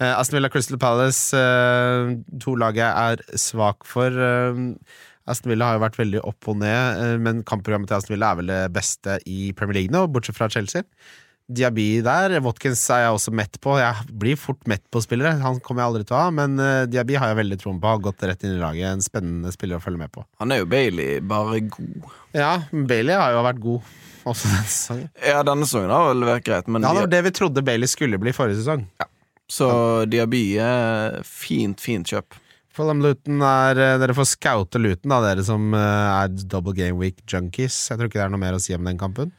[0.00, 4.10] Uh, Aston Villa Crystal Palace, uh, to lag jeg er svak for.
[4.10, 4.72] Uh,
[5.30, 8.40] Aston Villa har jo vært veldig opp og ned, men kampprogrammet til Aston Villa er
[8.42, 10.82] vel det beste i Premier League nå, bortsett fra Chelsea.
[11.48, 12.38] Diaby der.
[12.44, 13.74] Watkins er jeg også mett på.
[13.76, 15.34] Jeg blir fort mett på spillere.
[15.42, 17.90] Han kommer jeg aldri til å ha, men uh, Diaby har jeg veldig troen på.
[17.90, 18.86] Har gått rett inn i laget.
[18.88, 20.24] En spennende spiller å følge med på.
[20.40, 22.08] Han er jo Bailey bare god.
[22.36, 23.92] Ja, Bailey har jo vært god
[24.24, 25.10] også denne sesongen.
[25.20, 27.90] Ja, denne sesongen har vel vært greit, men Ja, det var det vi trodde Bailey
[27.92, 28.86] skulle bli forrige sesong.
[29.52, 29.68] så
[30.08, 32.40] Diaby er fint, fint kjøp.
[32.74, 37.22] Luton er eh, Dere får scoute Luton, da, dere som eh, er double game week
[37.30, 37.76] junkies.
[37.90, 39.30] Jeg tror ikke det er noe mer å si om den kampen.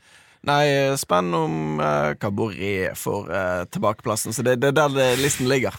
[0.45, 0.65] Nei,
[1.01, 4.35] spenn om uh, Caboret får uh, tilbakeplassen.
[4.35, 5.77] Så det, det er der det, listen ligger.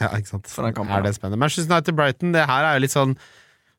[0.00, 2.94] Ja, ikke sant kampen, Er det spennende Manchester United Brighton, det her er jo litt
[2.94, 3.14] sånn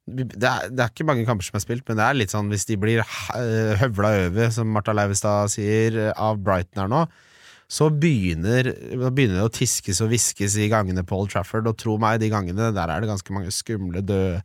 [0.06, 2.52] det er, det er ikke mange kamper som er spilt, men det er litt sånn
[2.54, 7.00] hvis de blir eh, høvla over, som Martha Leivestad sier, eh, av Brighton her nå,
[7.66, 8.70] så begynner,
[9.08, 12.30] begynner det å tiskes og hviskes i gangene på Old Trafford, og tro meg, de
[12.30, 14.44] gangene der er det ganske mange skumle død...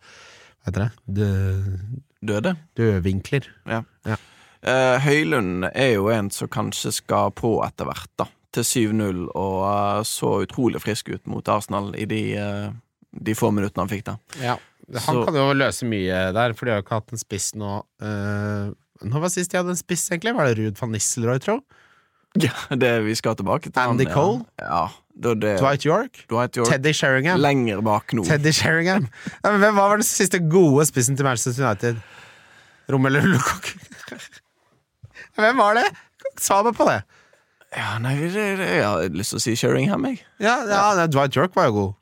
[0.61, 0.91] Hva heter det?
[1.21, 2.01] Død,
[2.31, 2.57] Døde.
[2.77, 3.47] dødvinkler.
[3.69, 3.85] Ja.
[4.09, 4.17] Ja.
[4.63, 8.27] Eh, Høylund er jo en som kanskje skal på etter hvert, da.
[8.53, 12.67] Til 7-0, og eh, så utrolig frisk ut mot Arsenal i de, eh,
[13.15, 14.19] de få minuttene han fikk der.
[14.43, 14.59] Ja.
[14.91, 17.53] Han Så- kan jo løse mye der, for de har jo ikke hatt en spiss
[17.55, 17.85] nå.
[18.03, 18.73] Uh,
[19.07, 20.35] Når var sist de hadde en spiss, egentlig?
[20.35, 21.61] Var det Ruud van Nisselrooy, tro?
[22.45, 23.79] Ja, det vi skal tilbake til.
[23.81, 24.45] Andy han, Cole?
[24.59, 25.35] Ja, ja.
[25.35, 26.21] det, Dwight York?
[26.31, 26.69] Dwight York.
[26.69, 27.41] Teddy Sheringham?
[27.41, 28.23] Lenger bak nå.
[28.27, 29.09] Teddy Sheringham.
[29.43, 32.03] Ja, men hvem var den siste gode spissen til Manchester United?
[32.91, 33.79] Romelu Lukaku?
[35.45, 35.87] Hvem var det?
[36.41, 37.01] Svar meg på det.
[37.71, 40.25] Ja, nei, jeg har lyst til å si Sheringham, jeg.
[40.43, 41.97] Ja, ja nei, Dwight York var jo god.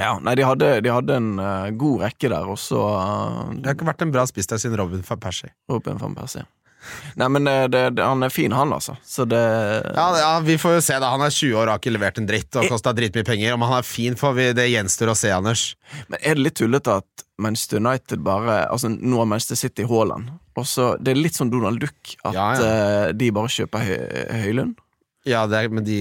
[0.00, 3.68] Ja, nei, de hadde, de hadde en uh, god rekke der, og så uh, Det
[3.68, 5.52] har ikke vært en bra spiss der siden Robin van Persie.
[5.70, 6.46] Robin van Persie.
[7.14, 8.96] Nei, men eh, det, det, han er fin, han, altså.
[9.06, 9.38] Så det
[9.94, 11.12] Ja, ja, Vi får jo se, da.
[11.14, 13.54] Han er 20 år og har ikke levert en dritt og kosta dritmye penger.
[13.54, 15.66] Om han er fin, får vi, det gjenstår å se, Anders.
[16.10, 20.32] Men er det litt tullete at Manchester United bare Altså, nå har Manchester City Haaland.
[20.56, 24.00] Og så Det er litt sånn Donald Duck at Ja, eh, de bare kjøper høy,
[24.44, 24.74] Høylund.
[25.24, 25.98] Ja, det er, men de,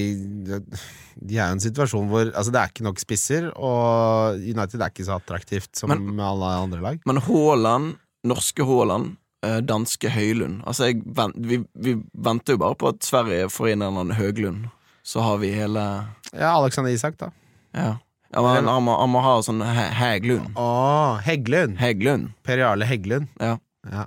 [1.21, 4.81] de er jo i en situasjon hvor Altså, det er ikke nok spisser, og United
[4.81, 7.01] er ikke så attraktivt som Men- med alle andre lag.
[7.05, 12.89] Men Haaland, norske Haaland, eh, danske Høylund Altså, vent, vi, vi venter jo bare på
[12.89, 14.69] at Sverige får inn en eller annen Høglund.
[15.03, 17.31] Så har vi hele Ja, Alexander Isak, da.
[17.73, 17.97] Ja,
[18.33, 20.53] ja men han, må, han må ha sånn He Heglund.
[20.55, 22.33] Å, Heglund Hegglund.
[22.43, 23.29] Per Jarle Heggelund.
[23.39, 23.57] Ja.
[23.89, 24.05] Ja.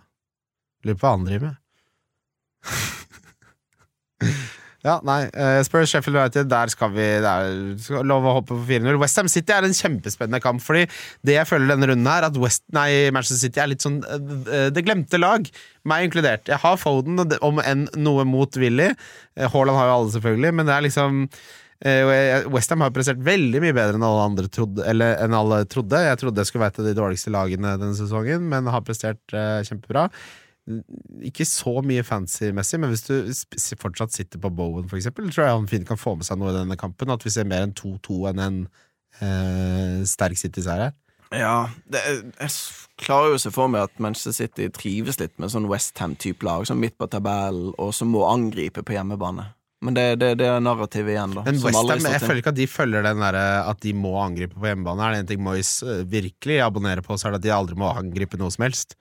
[0.84, 1.60] Lurer på hva han driver med.
[4.86, 5.20] ja, nei.
[5.32, 9.00] uh, Spurs Sheffield United, der skal vi Det er lov å hoppe på 4-0.
[9.00, 10.86] Westham City er en kjempespennende kamp, fordi
[11.26, 14.70] det jeg føler denne runden her, at West, nei, Manchester City er litt sånn uh,
[14.74, 15.48] det glemte lag.
[15.88, 16.48] Meg inkludert.
[16.48, 18.92] Jeg har Foden, om enn noe motvillig.
[19.36, 21.28] Haaland har jo alle, selvfølgelig, men det er liksom
[21.84, 25.98] Westham har prestert veldig mye bedre enn alle andre trodde, eller enn alle trodde.
[26.00, 29.34] Jeg trodde jeg skulle være et av de dårligste lagene denne sesongen, men har prestert
[29.36, 30.06] eh, kjempebra.
[31.28, 35.56] Ikke så mye fancy-messig, men hvis du fortsatt sitter på Bowen, for eksempel, tror jeg
[35.58, 37.12] han fint kan få med seg noe i denne kampen.
[37.12, 38.60] At vi ser mer enn 2-2 enn en
[39.20, 40.94] eh, sterk City-seier her.
[41.34, 42.00] Ja, det,
[42.38, 42.50] jeg
[43.00, 46.66] klarer jo å se for meg at Manchester City trives litt med sånn Westham-type lag,
[46.68, 49.48] sånn midt på tabellen, og som må angripe på hjemmebane.
[49.84, 51.42] Men det, det, det er narrativet igjen, da.
[51.44, 54.56] Men som Westham, jeg føler ikke at de følger den der at de må angripe
[54.56, 55.04] på hjemmebane.
[55.04, 57.76] Er det en ting Moyes eh, virkelig abonnerer på, så er det at de aldri
[57.82, 58.96] må angripe noe som helst.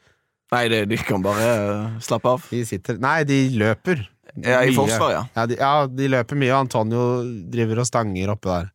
[0.54, 2.46] Nei, det, de kan bare uh, slappe av.
[2.54, 4.06] De sitter Nei, de løper.
[4.34, 4.78] Ja, I Mye.
[4.78, 5.24] forsvar, ja.
[5.36, 7.04] Ja de, ja, de løper mye, og Antonio
[7.54, 8.72] driver og stanger oppe der.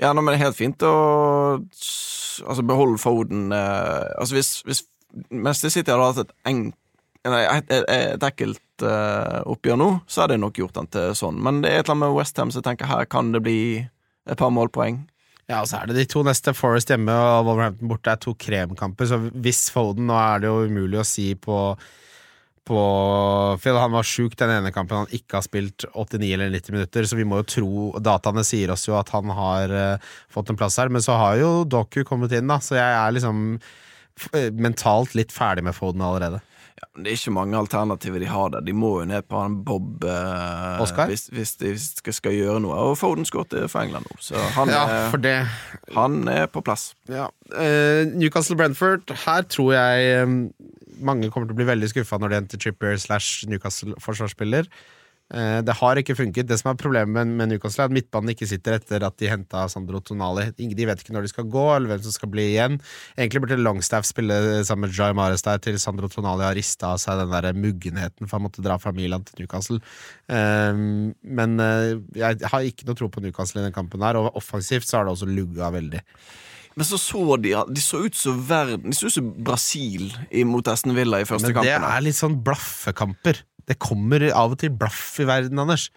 [0.00, 0.94] Ja, nå, men det er helt fint å
[1.60, 4.80] altså, beholde Foden eh, Altså, hvis, hvis
[5.30, 6.62] Manchester City hadde hatt et, eng,
[7.28, 10.90] nei, et, et, et ekkelt et uh, oppgjør nå, så hadde jeg nok gjort den
[10.92, 11.38] til sånn.
[11.42, 13.58] Men det er et eller annet med Westham, Ham Som tenker her kan det bli
[13.82, 15.02] et par målpoeng.
[15.52, 16.54] Ja, og så er det de to neste.
[16.56, 19.08] Forest hjemme og Wolverhampton borte er to kremkamper.
[19.08, 21.58] Så hvis Foden Nå er det jo umulig å si på,
[22.68, 22.84] på
[23.60, 27.08] Phil han var sjuk den ene kampen han ikke har spilt 89 eller 90 minutter,
[27.08, 30.60] så vi må jo tro Dataene sier oss jo at han har uh, fått en
[30.60, 33.60] plass her, men så har jo Doku kommet inn, da, så jeg er liksom
[34.60, 36.40] mentalt litt ferdig med Foden allerede.
[36.80, 38.64] Ja, det er ikke mange alternativer de har der.
[38.64, 41.10] De må jo ned på han Bob eh, Oscar?
[41.10, 42.78] Hvis, hvis, de skal, skal, gjøre noe.
[42.90, 45.36] Og Foden skåret for England nå, så han, ja, er, det...
[45.96, 46.92] han er på plass.
[47.12, 47.28] Ja.
[47.52, 50.40] Uh, Newcastle Brentford, her tror jeg um,
[51.02, 54.68] mange kommer til å bli veldig skuffa når det henter Trippier slash Newcastle-forsvarsspiller.
[55.32, 56.48] Eh, det har ikke funket.
[56.48, 59.64] Det som er problemet med Newcastle, er at midtbanen ikke sitter etter at de henta
[59.72, 60.50] Sandro Tonali.
[60.58, 62.76] De vet ikke når de skal gå, eller hvem som skal bli igjen.
[63.16, 64.36] Egentlig burde Longstaff spille
[64.68, 68.28] sammen med Jai Mares der til Sandro Tonali har rista av seg den der muggenheten
[68.28, 69.80] for han måtte dra fra Milan til Newcastle.
[70.28, 70.84] Eh,
[71.40, 74.88] men eh, jeg har ikke noe tro på Newcastle i den kampen her, og offensivt
[74.88, 76.04] så har det også lugga veldig.
[76.76, 80.06] Men så så de De så ut som verden De så ut som Brasil
[80.48, 81.68] mot Esten Villa i første kampen.
[81.68, 83.42] Men det er litt sånn blaffekamper.
[83.68, 85.90] Det kommer av og til blaff i verden, Anders.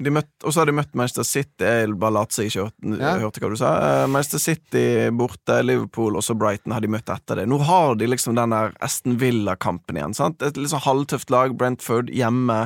[0.00, 1.64] Og så har de møtt Manchester City.
[1.66, 3.10] Jeg bare lot seg ikke hørte, ja.
[3.20, 3.72] hørte hva du sa.
[3.76, 7.46] Uh, Manchester City borte, Liverpool og så Brighton har de møtt etter det.
[7.50, 10.16] Nå har de liksom den der Aston Villa-kampen igjen.
[10.16, 10.40] Sant?
[10.46, 11.52] Et sånn halvtøft lag.
[11.60, 12.62] Brentford hjemme.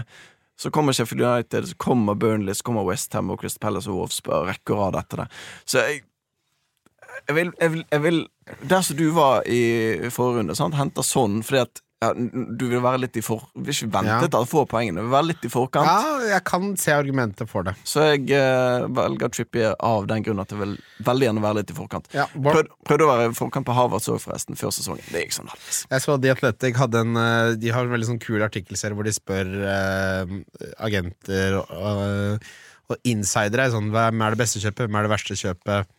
[0.60, 4.46] Så kommer Sheffield United, så kommer Burnley, så kommer Westham og Crystal Palace og Wolfsburg.
[4.52, 5.30] Rekker rad etter det.
[5.66, 6.04] Så jeg,
[7.26, 8.20] jeg, vil, jeg, vil, jeg vil
[8.70, 13.00] Der som du var i forrige runde, henta sånn fordi at ja, du vil være
[13.04, 13.46] litt i for...
[13.54, 15.00] Vil ikke vente til å få poengene.
[15.02, 15.88] Du vil være litt i forkant.
[15.88, 17.74] Ja, jeg kan se argumentet for det.
[17.88, 20.76] Så jeg eh, velger Trippier av den grunn at jeg vil
[21.06, 22.10] veldig gjerne være litt i forkant.
[22.16, 25.06] Ja, Prøv, prøvde å være i forkant på Harvard òg, forresten, før sesongen.
[25.10, 25.80] Det gikk sånn halvveis.
[25.90, 29.08] Jeg så The Athletic hadde en eh, De har en veldig sånn kul artikkelserie hvor
[29.08, 30.38] de spør uh,
[30.84, 32.46] agenter og,
[32.92, 35.92] og insidere sånn, hvem er det beste kjøpet, hvem er det verste kjøpet.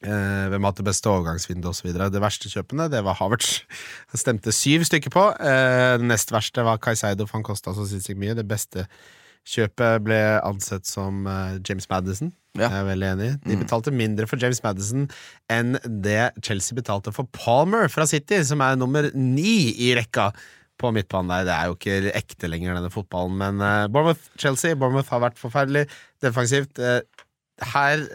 [0.00, 1.92] Eh, hvem har hatt det beste overgangsvinduet osv.
[1.92, 3.60] Det verste kjøpene det var Havertz.
[4.12, 5.24] Det stemte syv stykker på.
[5.36, 8.36] Eh, det nest verste var Caicedo, for han kosta så sinnssykt mye.
[8.38, 8.86] Det beste
[9.48, 12.32] kjøpet ble ansett som eh, James Madison.
[12.56, 12.66] Ja.
[12.66, 13.28] Jeg er veldig enig.
[13.44, 13.64] De mm.
[13.66, 15.04] betalte mindre for James Madison
[15.52, 20.30] enn det Chelsea betalte for Palmer fra City, som er nummer ni i rekka
[20.80, 21.46] på midtbanen der.
[21.46, 25.84] Det er jo ikke ekte lenger, denne fotballen, men uh, Bournemouth-Chelsea Bournemouth har vært forferdelig
[26.24, 26.80] defensivt.
[26.80, 27.04] Uh,
[27.74, 28.06] her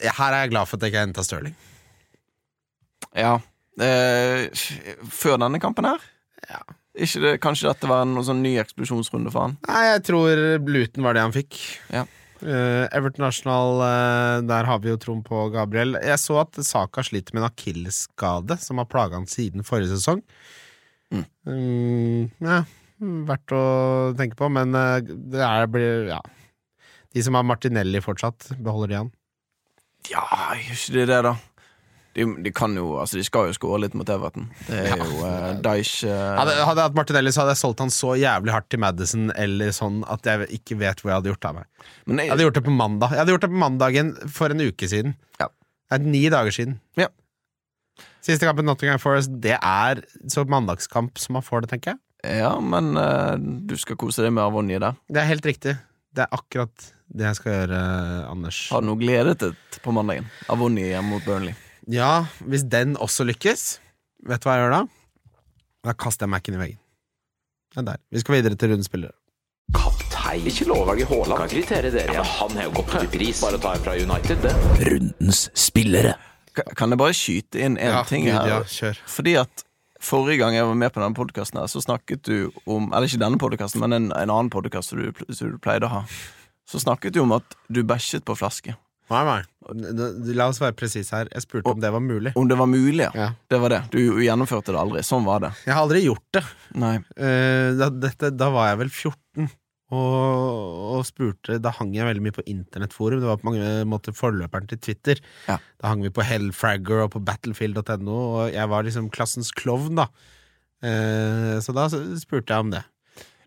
[0.00, 1.56] her er jeg glad for at jeg ikke henta Stirling.
[3.16, 3.38] Ja.
[3.80, 4.48] Eh,
[5.10, 6.04] før denne kampen her?
[6.48, 6.62] Ja.
[7.00, 9.58] Det, kanskje dette var en sånn ny eksplosjonsrunde for han?
[9.68, 11.60] Nei, jeg tror Luton var det han fikk.
[11.94, 12.06] Ja.
[12.40, 15.98] Uh, Everton Arsenal, uh, der har vi jo troen på Gabriel.
[16.00, 20.22] Jeg så at Saka sliter med en akillesskade som har plaga han siden forrige sesong.
[21.12, 21.24] Mm.
[21.44, 22.62] Um, ja,
[23.28, 23.62] verdt å
[24.16, 26.22] tenke på, men uh, det er, blir Ja.
[27.10, 29.08] De som har Martinelli fortsatt, beholder de han?
[30.08, 30.24] Ja,
[30.56, 31.36] ikke det det, da?
[32.10, 34.48] De, de, kan jo, altså de skal jo skåre litt mot Everton.
[34.66, 34.96] Det er ja.
[34.98, 36.10] jo uh, Deich uh...
[36.40, 39.30] hadde, hadde, jeg hatt Martinelli, så hadde jeg solgt han så jævlig hardt til Madison
[39.38, 41.70] eller sånn at jeg ikke vet hvor jeg hadde gjort av meg.
[41.78, 44.64] Jeg, jeg, hadde gjort det på mandag Jeg hadde gjort det på mandagen for en
[44.66, 45.14] uke siden.
[45.38, 45.48] Ja.
[45.94, 46.80] Det ni dager siden.
[46.98, 47.06] Ja.
[48.26, 52.02] Siste kampen Nottingham Forest, det er så mandagskamp som man får det, tenker jeg.
[52.42, 54.98] Ja, men uh, du skal kose deg med Avonje der.
[55.08, 55.78] Det er helt riktig.
[56.10, 57.80] Det er akkurat det jeg skal gjøre,
[58.30, 58.60] Anders.
[58.70, 60.28] Har du noe gledet deg på mandagen?
[60.52, 61.56] Avoni hjemme mot Burnley.
[61.90, 63.80] Ja, hvis den også lykkes,
[64.28, 64.82] vet du hva jeg gjør da?
[65.88, 66.82] Da kaster jeg Mac-en i veggen.
[67.70, 68.02] Det er der.
[68.12, 69.16] Vi skal videre til rundespillere.
[69.74, 70.46] Kaptein.
[70.50, 71.38] Ikke lov å velge Haaland.
[71.44, 72.14] Kan kritere dere.
[72.18, 73.40] Ja, han har jo gått opp i pris.
[73.42, 74.54] Bare ta fra United, det.
[74.90, 76.14] Rundens spillere.
[76.76, 78.46] Kan jeg bare skyte inn én ja, ting her?
[78.50, 79.02] Ja, kjør.
[79.10, 79.66] Fordi at
[80.00, 83.36] Forrige gang jeg var med på denne podkasten, så snakket du om Eller ikke denne
[83.36, 86.00] podkasten, men en, en annen podkast du, som, du pleide å ha
[86.70, 88.76] så snakket du om at du bæsjet på flaske.
[89.10, 89.40] Nei, nei.
[90.38, 91.30] La oss være presise her.
[91.34, 92.30] Jeg spurte om det var mulig.
[92.38, 93.10] Om det var mulig, ja.
[93.16, 93.30] ja.
[93.50, 93.80] Det var det.
[93.90, 95.02] Du gjennomførte det aldri.
[95.06, 95.50] Sånn var det.
[95.66, 96.44] Jeg har aldri gjort det.
[96.78, 96.92] Nei.
[97.18, 99.50] Uh, da, dette, da, var jeg vel 14.
[99.90, 100.34] Og,
[100.94, 103.18] og, spurte Da hang jeg veldig mye på internettforum.
[103.18, 105.22] Det var på mange måter forløperen til Twitter.
[105.50, 105.58] Ja.
[105.82, 110.06] Da hang vi på Hellfragger og på battlefield.no, og jeg var liksom klassens klovn, da.
[110.86, 112.84] Uh, så da spurte jeg om det.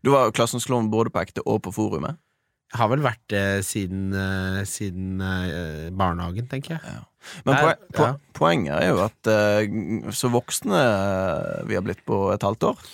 [0.04, 2.20] Du var klassens klovn både på ekte og på forumet?
[2.74, 6.84] Har vel vært det siden, uh, siden uh, barnehagen, tenker jeg.
[6.84, 7.02] Ja.
[7.48, 8.14] Men poen, po ja.
[8.36, 10.84] poenget er jo at uh, så voksne
[11.70, 12.86] vi har blitt på et halvt år.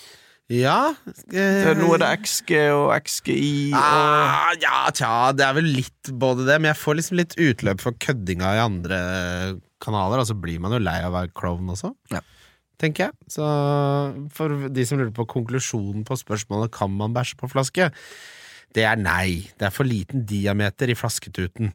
[0.50, 0.90] Ja
[1.30, 6.46] Nå er det XG og XGI og ah, Ja, tja, det er vel litt både
[6.48, 8.98] det, men jeg får liksom litt utløp for køddinga i andre
[9.80, 11.92] kanaler, og så blir man jo lei av å være klovn også.
[12.12, 12.20] Ja.
[12.82, 13.30] tenker jeg.
[13.30, 13.46] Så
[14.34, 17.92] for de som lurer på konklusjonen på spørsmålet kan man bæsje på flaske,
[18.76, 19.50] det er nei.
[19.58, 21.72] Det er for liten diameter i flasketuten.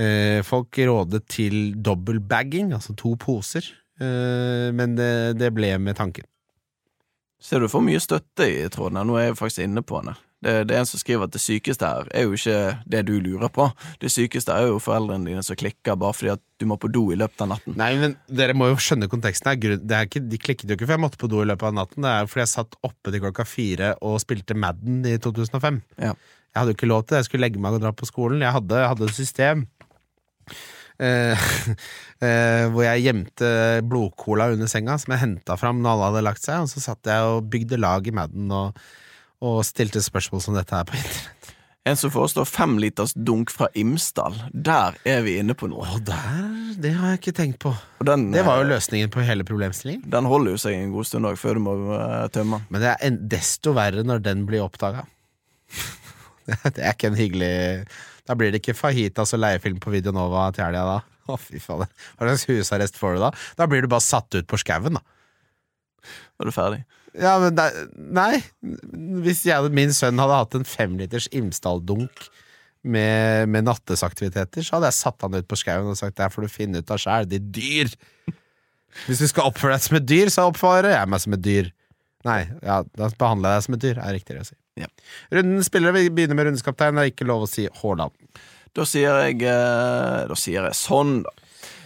[0.00, 3.66] Eh, folk rådet til dobbel bagging, altså to poser,
[4.00, 6.24] eh, men det, det ble med tanken.
[7.40, 9.04] Ser du får mye støtte i trådene.
[9.08, 10.14] Nå er jeg faktisk inne på den.
[10.40, 13.12] Det, det er en som skriver at det sykeste her er jo ikke det du
[13.20, 13.66] lurer på.
[14.00, 17.06] Det sykeste er jo foreldrene dine som klikker bare fordi at du må på do
[17.12, 17.76] i løpet av natten.
[17.80, 19.50] Nei, men Dere må jo skjønne konteksten.
[19.52, 21.68] her Det er ikke, de klikket jo ikke for jeg måtte på do i løpet
[21.68, 22.04] av natten.
[22.04, 25.82] Det er jo fordi jeg satt oppe til klokka fire og spilte Madden i 2005.
[26.00, 26.14] Ja.
[26.50, 27.20] Jeg hadde jo ikke lov til det.
[27.20, 28.44] Jeg skulle legge meg og dra på skolen.
[28.44, 29.66] Jeg hadde, hadde et system
[31.00, 31.44] eh,
[32.24, 33.52] eh, hvor jeg gjemte
[33.86, 36.64] blodcola under senga, som jeg henta fram når alle hadde lagt seg.
[36.64, 38.80] Og så satt jeg og bygde lag i Madden og,
[39.40, 41.56] og stilte spørsmål som dette her på internett.
[41.88, 44.34] En som foreslår femliters dunk fra Imsdal.
[44.52, 45.86] Der er vi inne på noe.
[45.88, 47.72] Å, der, det har jeg ikke tenkt på.
[48.04, 50.04] Den, Det var jo eh, løsningen på hele problemstillingen.
[50.12, 52.68] den holder jo seg en god stund òg, før du må eh, tømme den.
[52.68, 55.06] Men det er en, desto verre når den blir oppdaga.
[56.76, 57.50] det er ikke en hyggelig
[58.28, 60.98] Da blir det ikke fajitas og leiefilm på Videonova til helga da.
[61.32, 61.88] Å, fy faen.
[62.18, 63.32] Hva slags husarrest får du da?
[63.56, 65.02] Da blir du bare satt ut på skauen, da.
[66.36, 66.84] Er du ferdig?
[67.18, 68.42] Ja, men det, Nei.
[69.24, 72.28] Hvis jeg, min sønn hadde hatt en femliters Imsdal-dunk
[72.82, 76.32] med, med nattesaktiviteter, så hadde jeg satt han ut på skauen og sagt det her
[76.34, 77.90] får du finne ut av sjæl, ditt dyr.
[79.06, 81.74] Hvis du skal oppføre deg som et dyr, så oppfører jeg meg som et dyr.
[82.28, 84.56] Nei, ja, da behandler jeg deg som et dyr, er riktigere å si.
[84.80, 84.88] Ja.
[85.34, 86.96] Runden spillere, vi begynner med rundeskaptein.
[86.96, 88.14] Det er ikke lov å si Haaland.
[88.76, 91.39] Da sier jeg eh, Da sier jeg sånn, da.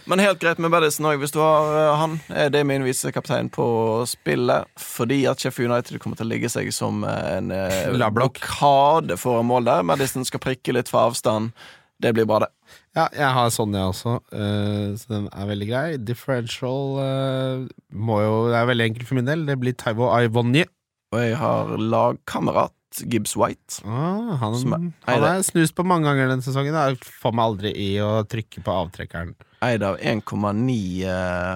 [0.05, 2.17] Men helt greit med Madison òg, hvis du har han.
[2.27, 2.35] han.
[2.37, 3.65] Er det min visekaptein på
[4.09, 4.67] spillet.
[4.77, 7.89] Fordi at Sheffield United kommer til å ligge seg som eh, en eh,
[8.19, 9.87] blokade foran mål der.
[9.87, 11.55] Madison skal prikke litt fra avstand.
[12.01, 12.51] Det blir bra, det.
[12.95, 15.85] Ja, jeg har Sonja også, Uh, så den er veldig grei.
[15.97, 19.45] Differential uh, må jo Det er veldig enkelt for min del.
[19.47, 20.67] Det blir Taivo Aivonje.
[21.15, 22.73] Og jeg har lagkamerat
[23.11, 23.81] Gibbs White.
[23.87, 26.75] Ah, han, har er- han er snust på mange ganger denne sesongen.
[26.75, 29.35] Jeg får meg aldri i å trykke på avtrekkeren.
[29.65, 30.75] Eid av 1,9
[31.09, 31.55] eh.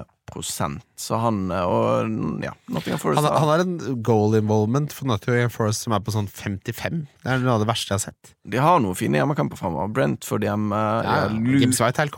[0.96, 5.50] Så han eh, Og ja, Nottingham Forest Han, han har en goal involvement for Nottingham
[5.54, 7.06] Forest som er på sånn 55.
[7.24, 8.34] Det er noe av det verste jeg har sett.
[8.46, 9.92] De har noen fine hjemmekamper framover.
[9.96, 11.16] Brentford hjemme, Ja,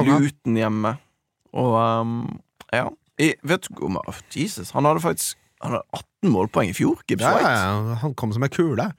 [0.10, 0.18] ja.
[0.26, 0.96] Luton hjemme.
[1.56, 2.18] Og um,
[2.72, 2.90] ja.
[3.22, 7.22] I, vet du oh, Jesus, han hadde faktisk Han hadde 18 målpoeng i fjor, Gibbs
[7.22, 7.98] Ja, White.
[8.02, 8.92] han kom som ei kule.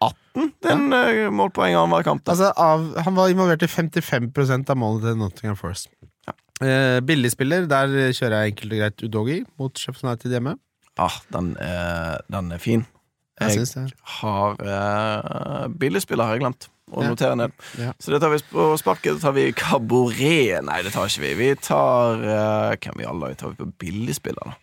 [0.00, 0.50] 18?
[0.64, 1.28] den ja.
[1.28, 2.28] en han var i kamp.
[2.28, 5.90] Altså, av, han var involvert i 55% av målene til Nottingham Forest.
[6.60, 10.56] Eh, billigspiller, der kjører jeg enkelt og greit Udogi mot Sheffield United hjemme.
[11.00, 12.82] Ah, den, er, den er fin.
[13.40, 17.08] Jeg Jeg har eh, Billigspiller har jeg glemt å Ja.
[17.08, 17.52] notere ned.
[17.78, 17.92] Ja.
[17.98, 19.16] Så det tar vi på sparket.
[19.16, 20.60] Da tar vi Caboret.
[20.66, 21.34] Nei, det tar ikke vi.
[21.38, 24.58] Vi tar eh, Hvem i alle dager tar vi på billigspiller, da?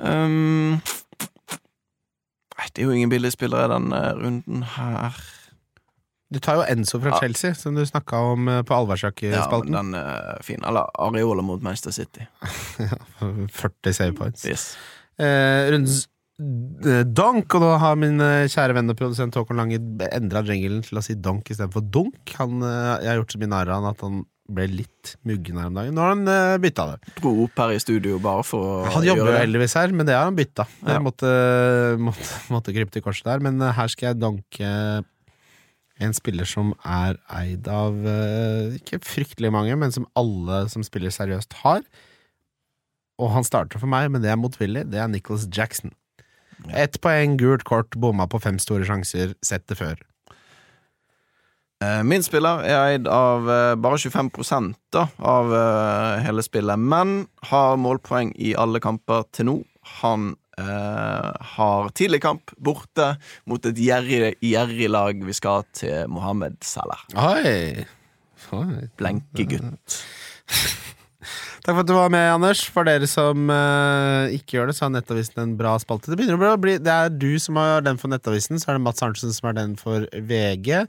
[0.00, 0.78] Um,
[2.56, 5.18] nei, det er jo ingen billigspillere i denne runden her.
[6.30, 7.18] Du tar jo Enzo fra Ja.
[7.24, 9.72] Chelsea, som du snakka om på på Ja, allværsjakkespalten.
[9.74, 10.62] den er fin.
[10.64, 12.26] Eller Areola mot Manchester City.
[13.50, 14.44] 40 save points.
[14.46, 14.76] Yes.
[15.18, 16.06] Eh, rundens
[16.86, 20.82] eh, donk, og da har min eh, kjære venn og produsent Håkon Lange endra jinglen
[20.86, 22.34] til å si donk istedenfor dunk.
[22.38, 25.68] Han, eh, jeg har gjort så narr av han at han ble litt muggen her
[25.70, 25.94] om dagen.
[25.94, 27.12] Nå har han uh, bytta det.
[27.20, 30.16] Dro opp her i studio bare for å Han jobber jo heldigvis her, men det
[30.18, 30.64] har han bytta.
[30.82, 31.02] Jeg Ja.
[31.04, 31.30] måtte,
[32.02, 34.72] måtte, måtte krype til korset der, men eh, her skal jeg donke
[36.00, 41.12] en spiller som er eid av eh, ikke fryktelig mange, men som alle som spiller
[41.14, 41.84] seriøst har.
[43.20, 44.86] Og han starter for meg, men det er motvillig.
[44.90, 45.92] Det er Nicholas Jackson.
[46.76, 50.00] Ett poeng, gult kort, bomma på fem store sjanser, sett det før.
[51.84, 55.52] Eh, Min spiller er eid av eh, bare 25 da, av
[56.24, 59.58] hele spillet, men har målpoeng i alle kamper til nå.
[60.00, 63.14] Han eh, har tidlig kamp borte
[63.48, 65.24] mot et gjerrig, gjerrig lag.
[65.26, 67.02] Vi skal til Mohammed Salah.
[67.16, 67.86] Oi!
[68.98, 70.00] Blenkegutt.
[71.60, 72.62] Takk for at du var med, Anders.
[72.72, 76.16] For dere som uh, ikke gjør det, så har Nettavisen en bra spalte.
[76.16, 79.04] Det å bli Det er du som har den for Nettavisen, så er det Mats
[79.04, 80.86] Arntzen som har den for VG.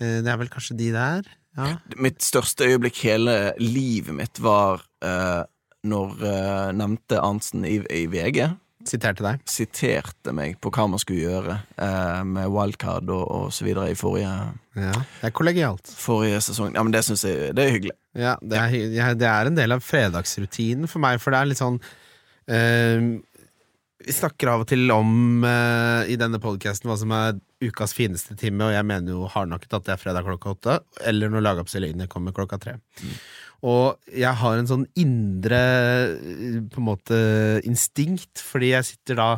[0.00, 1.30] Uh, det er vel kanskje de der?
[1.58, 1.76] Ja.
[1.98, 5.42] Mitt største øyeblikk hele livet mitt var eh,
[5.90, 8.44] når eh, nevnte Arntzen i, i VG
[8.88, 9.40] Siterte deg.
[9.44, 13.96] siterte meg på hva man skulle gjøre eh, med wildcard og, og så videre i
[13.98, 14.30] forrige,
[14.78, 14.92] Ja.
[15.20, 15.90] Det er kollegialt.
[16.00, 16.72] forrige sesong.
[16.74, 17.96] Ja, men det syns jeg det er hyggelig.
[18.16, 21.50] Ja, det er, ja, det er en del av fredagsrutinen for meg, for det er
[21.52, 21.76] litt sånn
[22.48, 23.04] eh,
[24.00, 28.32] Vi snakker av og til om eh, i denne podkasten hva som er ukas fineste
[28.40, 32.08] time, og jeg mener jo hardnakket at det er fredag klokka åtte, eller når lagoppstillingene
[32.08, 32.78] kommer klokka tre.
[33.66, 35.60] Og jeg har en sånn indre
[36.16, 37.18] eh, på en måte
[37.68, 39.30] instinkt, fordi jeg sitter da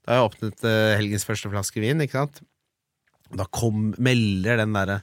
[0.00, 2.42] Da har jeg åpnet eh, helgens første flaske vin, ikke sant?
[3.30, 5.00] Da kom, melder den derre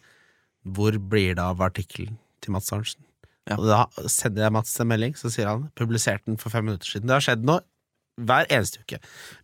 [0.68, 3.03] Hvor blir det av artikkelen til Mats Arntzen?
[3.47, 3.55] Ja.
[3.55, 6.89] Og da sender jeg Mats en melding, så sier han publiserte den for fem minutter
[6.89, 7.07] siden.
[7.07, 7.63] Det har skjedd noe
[8.18, 8.97] hver eneste uke.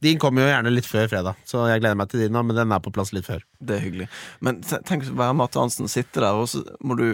[0.04, 2.58] Din kommer jo gjerne litt før fredag, så jeg gleder meg til din nå, men
[2.58, 3.46] den er på plass litt før.
[3.62, 4.08] Det er hyggelig.
[4.44, 7.08] Men tenk å være Mats Hansen, sitte der, og så må du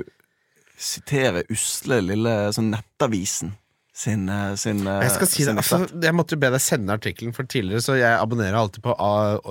[0.80, 3.52] sitere usle lille sånn Nettavisen
[4.00, 7.34] sin, eh, sin eh, Jeg skal si det, altså, jeg måtte be deg sende artikkelen,
[7.36, 9.42] for tidligere så jeg abonnerer alltid på A-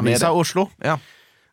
[0.00, 0.66] Avisa Oslo.
[0.82, 0.96] Ja.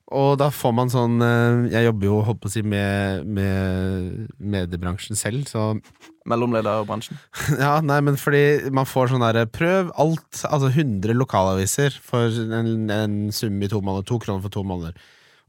[0.08, 4.30] Og da får man sånn eh, Jeg jobber jo holdt på å si med, med
[4.40, 5.66] mediebransjen selv, så
[6.28, 7.20] Mellomlederbransjen.
[7.64, 12.88] Ja, nei, men fordi man får sånn derre Prøv alt, altså 100 lokalaviser for en,
[12.92, 14.08] en sum i to måneder.
[14.10, 14.96] To kroner for to måneder.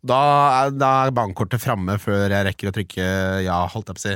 [0.06, 0.18] Da
[0.62, 3.06] er, da er bankkortet framme før jeg rekker å trykke
[3.42, 4.14] ja, holdt jeg på å si.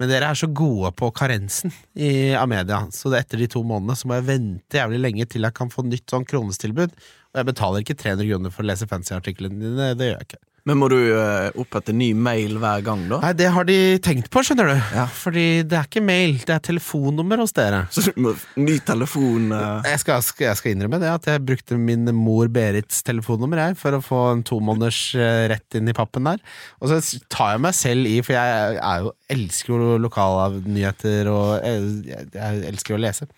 [0.00, 3.98] Men dere er så gode på karensen i Amedia, så det etter de to månedene
[4.00, 6.96] så må jeg vente jævlig lenge til jeg kan få nytt sånn kronestilbud.
[7.30, 10.42] Og jeg betaler ikke 300 kroner for å lese fancy-artiklene dine, det gjør jeg ikke.
[10.68, 13.20] Men må du eh, opprette ny mail hver gang, da?
[13.24, 14.74] Nei, det har de tenkt på, skjønner du.
[14.96, 15.06] Ja.
[15.08, 17.84] Fordi det er ikke mail, det er telefonnummer hos dere.
[17.94, 19.80] Så du må ny telefon uh...
[19.88, 23.96] Jeg skal, jeg skal innrømme det, at jeg brukte min mor Berits telefonnummer jeg, for
[23.96, 26.42] å få en tomåneders eh, rett inn i pappen der.
[26.80, 27.00] Og så
[27.32, 32.64] tar jeg meg selv i, for jeg er jo, elsker jo lokalnyheter, og jeg, jeg,
[32.74, 33.30] elsker jo å lese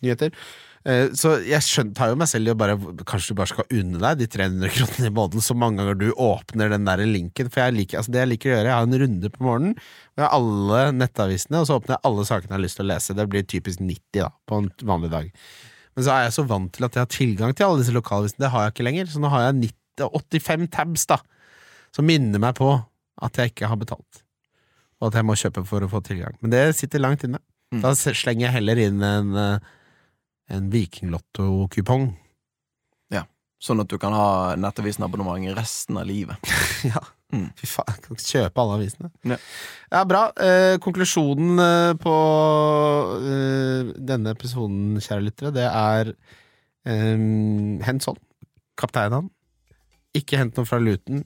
[0.00, 0.34] nyheter.
[0.88, 3.98] Eh, Så jeg skjønner, jo meg selv i å bare Kanskje du bare skal unne
[4.00, 7.50] deg de 300 kronene i måneden så mange ganger du åpner den der linken.
[7.52, 9.74] For jeg liker, altså det jeg liker å gjøre, jeg har en runde på morgenen.
[10.14, 12.86] Og jeg har alle nettavisene, og så åpner jeg alle sakene jeg har lyst til
[12.86, 13.18] å lese.
[13.18, 15.28] Det blir typisk 90 da, på en vanlig dag.
[15.96, 18.44] Men så er jeg så vant til at jeg har tilgang til alle disse lokalavisene.
[18.46, 19.10] Det har jeg ikke lenger.
[19.12, 21.20] Så nå har jeg 90, 85 tabs da
[21.94, 22.70] som minner meg på
[23.20, 24.22] at jeg ikke har betalt.
[25.00, 26.36] Og at jeg må kjøpe for å få tilgang.
[26.40, 27.40] Men det sitter langt inne.
[27.74, 27.82] Mm.
[27.82, 29.58] Da slenger jeg heller inn en, eh,
[30.50, 32.10] en Vikinglotto-kupong.
[33.60, 36.40] Sånn at du kan ha Nettavisen-abonnement resten av livet.
[36.88, 37.00] ja.
[37.30, 37.50] Mm.
[37.60, 39.10] Fy faen, jeg kan ikke kjøpe alle avisene.
[39.28, 39.36] Ja.
[39.92, 40.22] Ja, bra.
[40.40, 42.14] Eh, konklusjonen eh, på
[43.20, 46.10] eh, denne episoden, kjære lyttere, det er
[46.88, 47.26] eh,
[47.84, 48.18] hent sånn.
[48.80, 49.28] Kapteinen.
[50.16, 51.20] Ikke hent noe fra Luton.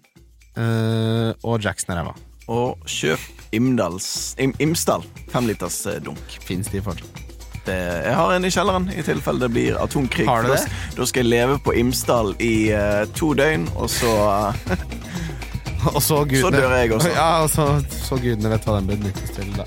[0.59, 2.17] eh, og Jackson er ræva.
[2.51, 6.41] Og kjøp Imdals, Im, Imsdal femliters eh, dunk.
[6.43, 7.34] Fins de fortsatt?
[7.65, 10.27] Det, jeg har en i kjelleren i tilfelle det blir atomkrig.
[10.29, 10.61] Har du det?
[10.99, 14.75] Da, skal jeg leve på Imsdal i uh, to døgn, og så uh,
[15.95, 17.11] Og så gudene Så dør jeg også.
[17.13, 19.51] Ja, og så, så gudene vet hva den benyttes til.
[19.57, 19.67] Da.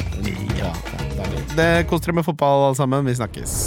[0.58, 0.74] Ja,
[1.14, 1.36] det er.
[1.58, 3.06] Det koser dere med fotball, alle sammen.
[3.06, 3.60] Vi snakkes.